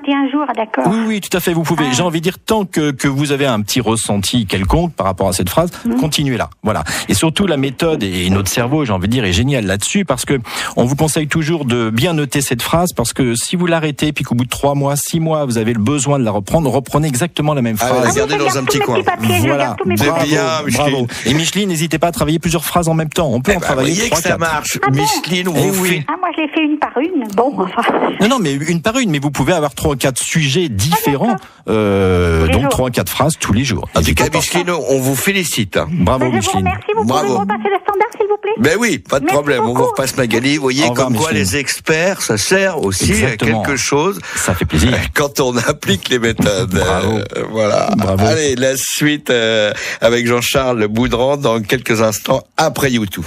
21 0.06 0.30
jours, 0.30 0.44
ah, 0.48 0.52
d'accord. 0.54 0.84
oui, 0.88 0.98
oui, 1.06 1.20
tout 1.20 1.34
à 1.36 1.40
fait, 1.40 1.52
vous 1.52 1.62
pouvez. 1.62 1.92
J'ai 1.92 2.02
envie 2.02 2.20
de 2.20 2.24
dire, 2.24 2.38
tant 2.38 2.64
que, 2.64 2.90
que 2.90 3.08
vous 3.08 3.32
avez 3.32 3.46
un 3.46 3.60
petit 3.62 3.80
ressenti 3.80 4.46
quelconque 4.46 4.92
par 4.94 5.06
rapport 5.06 5.28
à 5.28 5.32
cette 5.32 5.48
phrase, 5.48 5.70
continuez 6.00 6.36
là. 6.36 6.50
Voilà. 6.62 6.84
Et 7.08 7.14
surtout, 7.14 7.46
la 7.46 7.56
méthode 7.56 8.02
et 8.02 8.28
notre 8.30 8.48
cerveau, 8.50 8.84
j'ai 8.84 8.92
envie 8.92 9.08
de 9.08 9.12
dire, 9.12 9.24
est 9.24 9.32
génial 9.32 9.66
là-dessus 9.66 10.04
parce 10.04 10.24
que 10.24 10.38
on 10.76 10.84
vous 10.84 10.96
conseille 10.96 11.28
toujours 11.28 11.64
de 11.64 11.90
bien 11.90 12.12
noter 12.12 12.40
cette 12.40 12.62
phrase 12.62 12.92
parce 12.92 13.12
que 13.12 13.34
si 13.34 13.56
vous 13.56 13.66
l'arrêtez 13.66 14.12
puis 14.12 14.24
qu'au 14.24 14.34
bout 14.34 14.44
de 14.44 14.48
trois 14.50 14.74
mois, 14.74 14.96
six 14.96 15.20
mois, 15.20 15.44
vous 15.44 15.58
avez 15.58 15.72
le 15.72 15.80
besoin 15.80 16.18
de 16.18 16.24
la 16.24 16.30
reprendre, 16.30 16.70
reprenez 16.70 17.08
exactement 17.08 17.54
la 17.54 17.62
même 17.62 17.76
Ah, 17.80 17.86
phrase. 17.86 18.04
la 18.04 18.10
oui, 18.10 18.16
gardez 18.16 18.34
je 18.34 18.38
dans 18.54 18.58
un 18.58 18.64
petit 18.64 18.78
coin. 18.80 19.02
papiers, 19.02 19.38
Voilà, 19.46 19.76
Micheline. 19.86 20.38
bravo. 20.74 21.06
Et 21.26 21.34
Micheline, 21.34 21.68
n'hésitez 21.68 21.98
pas 21.98 22.08
à 22.08 22.12
travailler 22.12 22.38
plusieurs 22.38 22.64
phrases 22.64 22.88
en 22.88 22.94
même 22.94 23.08
temps. 23.08 23.30
On 23.32 23.40
peut 23.40 23.52
Eh 23.52 23.56
en 23.56 23.60
ben, 23.60 23.66
travailler 23.66 23.94
voyez 23.94 24.10
trois, 24.10 24.20
que 24.22 24.28
ça 24.28 24.38
marche. 24.38 24.78
Ah 24.82 24.90
bon 24.90 25.00
Micheline, 25.00 25.48
on 25.48 25.54
Eh 25.56 25.70
vous 25.70 25.82
oui. 25.82 25.88
fait 25.90 26.04
Ah, 26.08 26.14
moi, 26.18 26.28
je 26.36 26.42
l'ai 26.42 26.48
fait 26.48 26.62
une 26.64 26.78
par 26.78 26.92
une. 26.98 27.26
Bon, 27.34 27.52
enfin. 27.58 27.82
Non, 28.20 28.28
non, 28.28 28.38
mais 28.40 28.52
une 28.54 28.82
par 28.82 28.98
une, 28.98 29.10
mais 29.10 29.18
vous 29.18 29.30
pouvez 29.30 29.52
avoir 29.52 29.74
trois 29.74 29.93
ou 29.94 29.96
quatre 29.96 30.18
sujets 30.22 30.68
différents, 30.68 31.36
euh, 31.68 32.46
donc 32.48 32.68
trois 32.68 32.90
quatre 32.90 33.10
phrases 33.10 33.34
tous 33.38 33.52
les 33.52 33.64
jours. 33.64 33.88
En 33.94 34.02
tout 34.02 34.12
cas, 34.14 34.24
Micheline, 34.32 34.70
on 34.70 35.00
vous 35.00 35.16
félicite. 35.16 35.76
hein. 35.76 35.86
Bravo, 35.90 36.30
Micheline. 36.30 36.68
Vous 36.96 37.04
Bravo. 37.04 37.26
pouvez 37.26 37.38
repasser 37.40 37.68
le 37.70 37.78
standard, 37.82 38.08
s'il 38.16 38.26
vous 38.28 38.36
plaît 38.42 38.52
Ben 38.58 38.76
oui, 38.78 38.98
pas 38.98 39.20
de 39.20 39.24
Merci 39.24 39.34
problème. 39.34 39.60
On 39.62 39.66
vous 39.68 39.74
beaucoup. 39.74 39.90
repasse 39.90 40.16
Magali. 40.16 40.56
Vous 40.56 40.62
voyez 40.62 40.82
revoir, 40.82 41.06
comme 41.06 41.16
quoi 41.16 41.28
Micheline. 41.30 41.42
les 41.42 41.56
experts, 41.56 42.22
ça 42.22 42.36
sert 42.38 42.82
aussi 42.82 43.10
Exactement. 43.12 43.62
à 43.62 43.66
quelque 43.66 43.76
chose 43.76 44.20
Ça 44.36 44.54
fait 44.54 44.64
plaisir. 44.64 44.90
quand 45.14 45.40
on 45.40 45.56
applique 45.56 46.08
les 46.08 46.18
méthodes. 46.18 46.70
Bravo. 46.74 47.18
Euh, 47.18 47.44
voilà. 47.50 47.90
Bravo. 47.96 48.24
Allez, 48.26 48.56
la 48.56 48.76
suite 48.76 49.30
euh, 49.30 49.72
avec 50.00 50.26
Jean-Charles 50.26 50.86
Boudran 50.88 51.36
dans 51.36 51.60
quelques 51.62 52.02
instants 52.02 52.42
après 52.56 52.90
YouTube. 52.90 53.24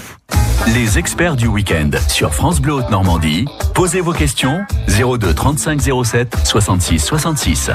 Les 0.76 0.98
experts 0.98 1.36
du 1.38 1.48
week-end 1.48 1.92
sur 2.10 2.34
France 2.34 2.60
Bleu 2.60 2.74
Haute 2.74 2.90
Normandie. 2.90 3.46
Posez 3.74 4.02
vos 4.02 4.12
questions 4.12 4.60
02 4.88 5.34
35 5.34 5.82
07 6.04 6.36
66 6.44 7.00
66. 7.00 7.72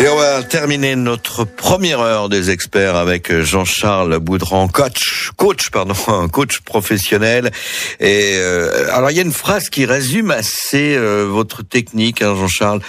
Et 0.00 0.08
on 0.08 0.16
va 0.16 0.42
terminer 0.42 0.96
notre 0.96 1.44
première 1.44 2.00
heure 2.00 2.28
des 2.28 2.50
experts 2.50 2.96
avec 2.96 3.32
Jean-Charles 3.32 4.18
Boudran, 4.18 4.68
coach, 4.68 5.30
coach, 5.36 5.70
pardon, 5.70 5.94
coach 6.32 6.60
professionnel. 6.60 7.50
Et 8.00 8.34
euh, 8.36 8.92
alors 8.92 9.10
il 9.10 9.16
y 9.16 9.20
a 9.20 9.22
une 9.22 9.32
phrase 9.32 9.68
qui 9.68 9.84
résume 9.84 10.30
assez 10.30 10.96
euh, 10.96 11.24
votre 11.24 11.62
technique, 11.62 12.22
hein, 12.22 12.34
Jean-Charles. 12.36 12.80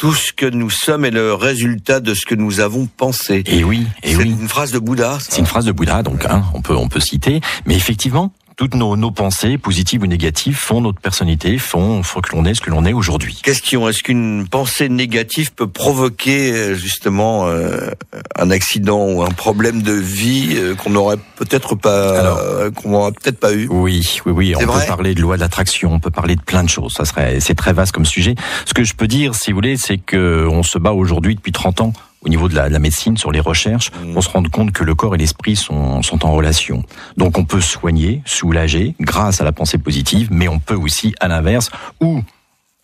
Tout 0.00 0.14
ce 0.14 0.32
que 0.32 0.46
nous 0.46 0.70
sommes 0.70 1.04
est 1.04 1.10
le 1.10 1.34
résultat 1.34 2.00
de 2.00 2.14
ce 2.14 2.24
que 2.24 2.34
nous 2.34 2.60
avons 2.60 2.86
pensé. 2.86 3.42
Et 3.44 3.64
oui, 3.64 3.86
et 4.02 4.12
C'est 4.12 4.16
oui. 4.16 4.30
une 4.40 4.48
phrase 4.48 4.72
de 4.72 4.78
Bouddha. 4.78 5.18
ça. 5.20 5.26
C'est 5.28 5.40
une 5.40 5.46
phrase 5.46 5.66
de 5.66 5.72
Bouddha, 5.72 6.02
donc 6.02 6.24
hein, 6.24 6.42
on 6.54 6.62
peut 6.62 6.74
on 6.74 6.88
peut 6.88 7.00
citer, 7.00 7.42
mais 7.66 7.74
effectivement, 7.76 8.32
toutes 8.60 8.74
nos, 8.74 8.94
nos 8.94 9.10
pensées, 9.10 9.56
positives 9.56 10.02
ou 10.02 10.06
négatives, 10.06 10.54
font 10.54 10.82
notre 10.82 11.00
personnalité, 11.00 11.56
font, 11.56 12.02
font 12.02 12.20
que 12.20 12.36
l'on 12.36 12.44
est 12.44 12.52
ce 12.52 12.60
que 12.60 12.68
l'on 12.68 12.84
est 12.84 12.92
aujourd'hui. 12.92 13.40
Question 13.42 13.88
est-ce 13.88 14.02
qu'une 14.02 14.46
pensée 14.46 14.90
négative 14.90 15.54
peut 15.54 15.66
provoquer 15.66 16.52
euh, 16.52 16.74
justement 16.74 17.46
euh, 17.46 17.88
un 18.36 18.50
accident 18.50 19.02
ou 19.06 19.22
un 19.22 19.30
problème 19.30 19.80
de 19.80 19.94
vie 19.94 20.56
euh, 20.56 20.74
qu'on 20.74 20.90
n'aurait 20.90 21.16
peut-être 21.36 21.74
pas, 21.74 21.88
euh, 21.90 22.70
qu'on 22.70 22.90
n'aurait 22.90 23.12
peut-être 23.12 23.40
pas 23.40 23.54
eu? 23.54 23.66
Oui, 23.70 24.20
oui, 24.26 24.32
oui. 24.32 24.54
On 24.54 24.58
peut 24.58 24.86
parler 24.86 25.14
de 25.14 25.22
loi 25.22 25.36
de 25.36 25.40
l'attraction, 25.40 25.94
on 25.94 25.98
peut 25.98 26.10
parler 26.10 26.36
de 26.36 26.42
plein 26.42 26.62
de 26.62 26.68
choses. 26.68 26.92
Ça 26.92 27.06
serait, 27.06 27.40
c'est 27.40 27.54
très 27.54 27.72
vaste 27.72 27.92
comme 27.92 28.04
sujet. 28.04 28.34
Ce 28.66 28.74
que 28.74 28.84
je 28.84 28.92
peux 28.92 29.08
dire, 29.08 29.34
si 29.36 29.52
vous 29.52 29.56
voulez, 29.56 29.78
c'est 29.78 29.96
que 29.96 30.46
on 30.50 30.62
se 30.62 30.76
bat 30.76 30.92
aujourd'hui 30.92 31.34
depuis 31.34 31.52
30 31.52 31.80
ans 31.80 31.92
au 32.22 32.28
niveau 32.28 32.48
de 32.48 32.54
la, 32.54 32.68
de 32.68 32.72
la 32.72 32.78
médecine 32.78 33.16
sur 33.16 33.32
les 33.32 33.40
recherches, 33.40 33.90
Mm. 33.92 34.16
on 34.16 34.20
se 34.20 34.28
rend 34.28 34.42
compte 34.44 34.72
que 34.72 34.84
le 34.84 34.94
corps 34.94 35.14
et 35.14 35.18
l'esprit 35.18 35.56
sont, 35.56 36.02
sont 36.02 36.24
en 36.24 36.32
relation. 36.32 36.82
Donc 37.16 37.38
on 37.38 37.44
peut 37.44 37.60
soigner, 37.60 38.22
soulager 38.24 38.94
grâce 39.00 39.40
à 39.40 39.44
la 39.44 39.52
pensée 39.52 39.78
positive, 39.78 40.28
mais 40.30 40.48
on 40.48 40.58
peut 40.58 40.74
aussi, 40.74 41.14
à 41.20 41.28
l'inverse, 41.28 41.70
ou 42.00 42.22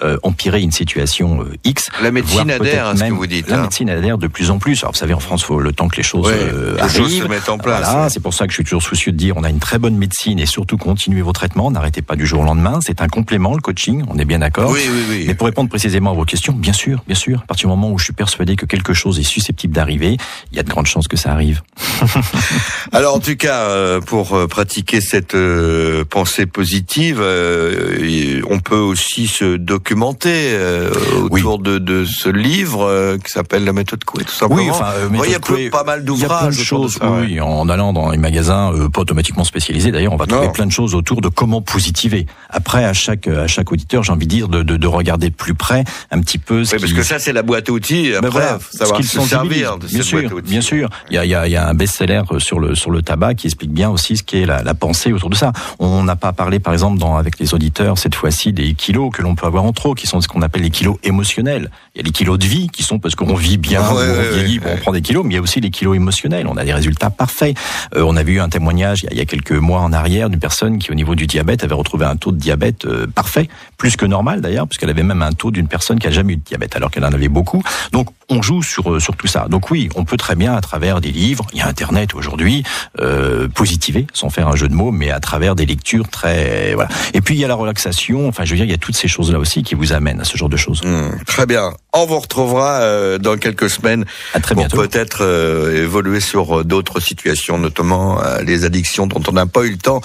euh, 0.02 0.18
empirer 0.22 0.60
une 0.60 0.72
situation 0.72 1.40
euh, 1.42 1.54
X. 1.64 1.88
La 2.02 2.10
médecine 2.10 2.50
adhère 2.50 2.86
à 2.88 2.94
ce 2.94 3.00
que 3.00 3.04
même- 3.04 3.14
vous 3.16 3.26
dites, 3.26 3.48
La 3.48 3.58
hein. 3.58 3.62
médecine 3.62 3.88
adhère 3.88 4.18
de 4.18 4.26
plus 4.26 4.50
en 4.50 4.58
plus. 4.58 4.82
Alors 4.82 4.92
vous 4.92 4.98
savez, 4.98 5.14
en 5.14 5.20
France, 5.20 5.42
faut 5.42 5.58
le 5.58 5.72
temps 5.72 5.88
que 5.88 5.96
les 5.96 6.02
choses, 6.02 6.26
Ouais, 6.26 6.34
euh, 6.34 6.74
les 6.74 6.88
choses 6.88 7.06
arrivent. 7.06 7.22
se 7.22 7.28
mettent 7.28 7.48
en 7.48 7.56
place, 7.56 7.84
Voilà, 7.86 8.02
ouais. 8.04 8.10
c'est 8.10 8.20
pour 8.20 8.34
ça 8.34 8.44
que 8.46 8.50
je 8.52 8.56
suis 8.56 8.64
toujours 8.64 8.82
soucieux 8.82 9.12
de 9.12 9.16
dire 9.16 9.36
on 9.38 9.42
a 9.44 9.48
une 9.48 9.58
très 9.58 9.78
bonne 9.78 9.96
médecine 9.96 10.38
et 10.38 10.44
surtout 10.44 10.76
continuez 10.76 11.22
vos 11.22 11.32
traitements, 11.32 11.70
n'arrêtez 11.70 12.02
pas 12.02 12.14
du 12.14 12.26
jour 12.26 12.40
au 12.42 12.44
lendemain. 12.44 12.80
C'est 12.82 13.00
un 13.00 13.08
complément, 13.08 13.54
le 13.54 13.62
coaching, 13.62 14.04
on 14.08 14.18
est 14.18 14.26
bien 14.26 14.40
d'accord. 14.40 14.70
Oui, 14.70 14.80
oui, 14.86 15.02
oui. 15.08 15.24
Mais 15.28 15.34
pour 15.34 15.46
répondre 15.46 15.70
précisément 15.70 16.10
à 16.10 16.14
vos 16.14 16.26
questions, 16.26 16.52
bien 16.52 16.74
sûr, 16.74 17.02
bien 17.06 17.16
sûr, 17.16 17.40
à 17.42 17.46
partir 17.46 17.68
du 17.68 17.74
moment 17.74 17.90
où 17.90 17.98
je 17.98 18.04
suis 18.04 18.12
persuadé 18.12 18.54
que 18.56 18.66
quelque 18.66 18.92
chose 18.92 19.18
est 19.18 19.22
susceptible 19.22 19.72
d'arriver, 19.72 20.18
il 20.52 20.56
y 20.56 20.60
a 20.60 20.62
de 20.62 20.68
grandes 20.68 20.86
chances 20.86 21.08
que 21.08 21.16
ça 21.16 21.32
arrive. 21.32 21.62
Alors 22.92 23.14
en 23.14 23.20
tout 23.20 23.36
cas, 23.36 23.62
euh, 23.64 24.00
pour 24.00 24.34
euh, 24.34 24.46
pratiquer 24.46 25.00
cette 25.00 25.34
euh, 25.34 26.04
pensée 26.04 26.44
positive, 26.46 27.20
on 27.20 28.58
peut 28.60 28.76
aussi 28.76 29.26
se 29.26 29.56
documenté 29.90 30.30
euh, 30.52 30.90
autour 31.30 31.58
de, 31.60 31.78
de 31.78 32.04
ce 32.04 32.28
livre 32.28 32.84
euh, 32.84 33.18
qui 33.18 33.30
s'appelle 33.30 33.64
La 33.64 33.72
méthode 33.72 34.02
Coué, 34.04 34.24
tout 34.24 34.32
simplement. 34.32 34.60
Oui, 34.62 34.68
enfin, 34.70 34.90
euh, 34.96 35.08
Ouais, 35.08 35.28
il 35.28 35.32
y 35.32 35.66
a 35.66 35.70
pas 35.70 35.84
mal 35.84 36.04
d'ouvrages. 36.04 36.58
de 36.58 36.62
choses, 36.64 36.94
ça, 36.94 37.08
ouais. 37.08 37.20
oui, 37.26 37.40
en 37.40 37.68
allant 37.68 37.92
dans 37.92 38.10
les 38.10 38.18
magasins 38.18 38.72
euh, 38.74 38.88
pas 38.88 39.02
automatiquement 39.02 39.44
spécialisés. 39.44 39.92
D'ailleurs, 39.92 40.12
on 40.12 40.16
va 40.16 40.26
trouver 40.26 40.46
Non. 40.46 40.52
plein 40.52 40.66
de 40.66 40.72
choses 40.72 40.94
autour 40.96 41.20
de 41.20 41.28
comment 41.28 41.62
positiver. 41.62 42.26
Après, 42.50 42.84
à 42.84 42.92
chaque 42.92 43.28
à 43.28 43.46
chaque 43.46 43.70
auditeur, 43.70 44.02
j'ai 44.02 44.12
envie 44.12 44.26
de 44.26 44.30
dire 44.30 44.48
de, 44.48 44.62
de, 44.64 44.76
de 44.76 44.86
regarder 44.88 45.30
de 45.30 45.34
plus 45.34 45.54
près 45.54 45.84
un 46.10 46.20
petit 46.20 46.38
peu 46.38 46.64
ce 46.64 46.74
Oui, 46.74 46.80
parce 46.80 46.92
que 46.92 47.02
ça, 47.04 47.18
c'est 47.20 47.32
la 47.32 47.42
boîte 47.42 47.68
à 47.68 47.72
outils. 47.72 48.08
Après, 48.08 48.22
ben 48.22 48.28
voilà, 48.30 48.58
savoir 48.72 49.00
ce 49.02 49.20
se 49.20 49.20
servir 49.20 49.78
de 49.78 49.86
bien 49.86 49.98
cette 49.98 50.02
sûr, 50.06 50.20
boîte 50.20 50.32
à 50.32 50.34
outils. 50.34 50.50
bien 50.50 50.60
sûr. 50.60 50.88
Il 51.10 51.14
y 51.14 51.18
a, 51.18 51.24
il 51.24 51.30
y 51.30 51.34
a, 51.34 51.46
il 51.46 51.52
y 51.52 51.56
a 51.56 51.68
un 51.68 51.74
best-seller 51.74 52.22
sur 52.38 52.58
le 52.58 52.74
sur 52.74 52.90
le 52.90 53.02
tabac 53.02 53.34
qui 53.34 53.46
explique 53.46 53.70
bien 53.72 53.88
aussi 53.90 54.16
ce 54.16 54.22
qu'est 54.24 54.46
la, 54.46 54.62
la 54.64 54.74
pensée 54.74 55.12
autour 55.12 55.30
de 55.30 55.36
ça. 55.36 55.52
On 55.78 56.02
n'a 56.02 56.16
pas 56.16 56.32
parlé, 56.32 56.58
par 56.58 56.72
exemple, 56.72 56.98
dans, 56.98 57.16
avec 57.16 57.38
les 57.38 57.54
auditeurs 57.54 57.98
cette 57.98 58.16
fois-ci 58.16 58.52
des 58.52 58.74
kilos 58.74 59.10
que 59.14 59.22
l'on 59.22 59.34
peut 59.36 59.46
avoir 59.46 59.64
en 59.64 59.72
trop, 59.76 59.94
qui 59.94 60.08
sont 60.08 60.20
ce 60.20 60.26
qu'on 60.26 60.42
appelle 60.42 60.62
les 60.62 60.70
kilos 60.70 60.96
émotionnels. 61.04 61.70
Il 61.94 61.98
y 61.98 62.00
a 62.00 62.04
les 62.04 62.10
kilos 62.10 62.38
de 62.38 62.46
vie 62.46 62.68
qui 62.68 62.82
sont 62.82 62.98
parce 62.98 63.14
qu'on 63.14 63.34
vit 63.34 63.58
bien, 63.58 63.80
Ah 63.84 63.94
ouais, 63.94 64.02
on 64.08 64.18
ouais, 64.18 64.30
vieillit, 64.32 64.58
ouais, 64.58 64.72
on 64.74 64.76
prend 64.78 64.92
des 64.92 65.02
kilos, 65.02 65.24
mais 65.24 65.34
il 65.34 65.36
y 65.36 65.38
a 65.38 65.42
aussi 65.42 65.60
les 65.60 65.70
kilos 65.70 65.94
émotionnels. 65.94 66.46
On 66.48 66.56
a 66.56 66.64
des 66.64 66.72
résultats 66.72 67.10
parfaits. 67.10 67.56
Euh, 67.94 68.02
on 68.06 68.16
a 68.16 68.22
vu 68.24 68.40
un 68.40 68.48
témoignage 68.48 69.02
il 69.02 69.04
y, 69.04 69.08
a, 69.08 69.12
il 69.12 69.18
y 69.18 69.20
a 69.20 69.24
quelques 69.26 69.52
mois 69.52 69.80
en 69.80 69.92
arrière 69.92 70.28
d'une 70.28 70.40
personne 70.40 70.78
qui, 70.78 70.90
au 70.90 70.94
niveau 70.94 71.14
du 71.14 71.26
diabète, 71.26 71.62
avait 71.62 71.74
retrouvé 71.74 72.04
un 72.06 72.16
taux 72.16 72.32
de 72.32 72.38
diabète 72.38 72.84
euh, 72.86 73.06
parfait, 73.06 73.48
plus 73.76 73.96
que 73.96 74.06
normal 74.06 74.40
d'ailleurs, 74.40 74.66
puisqu'elle 74.66 74.90
avait 74.90 75.02
même 75.02 75.22
un 75.22 75.32
taux 75.32 75.50
d'une 75.50 75.68
personne 75.68 75.98
qui 75.98 76.08
a 76.08 76.10
jamais 76.10 76.32
eu 76.32 76.36
de 76.36 76.42
diabète, 76.42 76.74
alors 76.74 76.90
qu'elle 76.90 77.04
en 77.04 77.12
avait 77.12 77.28
beaucoup. 77.28 77.62
Donc, 77.92 78.08
on 78.28 78.42
joue 78.42 78.62
sur 78.62 78.92
euh, 78.92 79.00
sur 79.00 79.16
tout 79.16 79.26
ça. 79.26 79.46
Donc 79.48 79.70
oui, 79.70 79.88
on 79.94 80.04
peut 80.04 80.16
très 80.16 80.34
bien 80.34 80.54
à 80.54 80.60
travers 80.60 81.00
des 81.00 81.10
livres, 81.12 81.46
il 81.52 81.58
y 81.58 81.62
a 81.62 81.66
Internet 81.68 82.14
aujourd'hui, 82.14 82.62
euh, 83.00 83.48
positiver, 83.48 84.06
sans 84.12 84.30
faire 84.30 84.48
un 84.48 84.56
jeu 84.56 84.68
de 84.68 84.74
mots, 84.74 84.90
mais 84.90 85.10
à 85.10 85.20
travers 85.20 85.54
des 85.54 85.66
lectures 85.66 86.08
très 86.08 86.74
voilà. 86.74 86.88
Et 87.14 87.20
puis 87.20 87.34
il 87.34 87.40
y 87.40 87.44
a 87.44 87.48
la 87.48 87.54
relaxation. 87.54 88.28
Enfin, 88.28 88.44
je 88.44 88.50
veux 88.50 88.56
dire, 88.56 88.64
il 88.66 88.70
y 88.70 88.74
a 88.74 88.78
toutes 88.78 88.96
ces 88.96 89.08
choses 89.08 89.30
là 89.32 89.38
aussi 89.38 89.62
qui 89.62 89.74
vous 89.74 89.92
amènent 89.92 90.20
à 90.20 90.24
ce 90.24 90.36
genre 90.36 90.48
de 90.48 90.56
choses. 90.56 90.80
Hum, 90.84 91.18
très 91.26 91.46
bien. 91.46 91.72
On 91.92 92.04
vous 92.04 92.18
retrouvera 92.18 92.80
euh, 92.80 93.18
dans 93.18 93.36
quelques 93.36 93.70
semaines 93.70 94.04
À 94.34 94.40
très 94.40 94.54
pour 94.54 94.62
bientôt. 94.64 94.76
peut-être 94.76 95.18
euh, 95.22 95.84
évoluer 95.84 96.20
sur 96.20 96.60
euh, 96.60 96.64
d'autres 96.64 97.00
situations, 97.00 97.58
notamment 97.58 98.22
euh, 98.22 98.42
les 98.42 98.64
addictions 98.64 99.06
dont 99.06 99.22
on 99.28 99.32
n'a 99.32 99.46
pas 99.46 99.62
eu 99.64 99.70
le 99.70 99.78
temps 99.78 100.00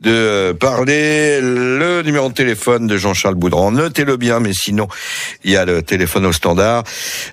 de 0.00 0.56
parler. 0.58 1.40
Le 1.40 2.02
numéro 2.02 2.28
de 2.28 2.34
téléphone 2.34 2.86
de 2.86 2.96
Jean-Charles 2.96 3.36
Boudran, 3.36 3.70
notez-le 3.70 4.16
bien, 4.16 4.40
mais 4.40 4.52
sinon, 4.52 4.88
il 5.44 5.52
y 5.52 5.56
a 5.56 5.64
le 5.64 5.82
téléphone 5.82 6.26
au 6.26 6.32
standard. 6.32 6.82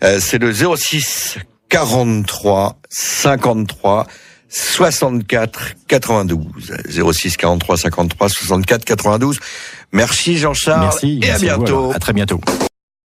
Euh, 0.04 0.20
C'est 0.34 0.42
le 0.42 0.52
06 0.52 1.38
43 1.70 2.80
53 2.90 4.08
64 4.50 5.76
92 5.88 6.74
06 6.90 7.38
43 7.38 7.78
53 7.78 8.30
64 8.30 8.84
92 8.84 9.40
merci 9.92 10.40
Jean-Charles 10.40 10.86
Merci. 10.86 11.20
et 11.22 11.30
à 11.30 11.36
vous, 11.36 11.44
bientôt. 11.44 11.92
À 11.94 12.00
très 12.00 12.14
bientôt. 12.14 12.42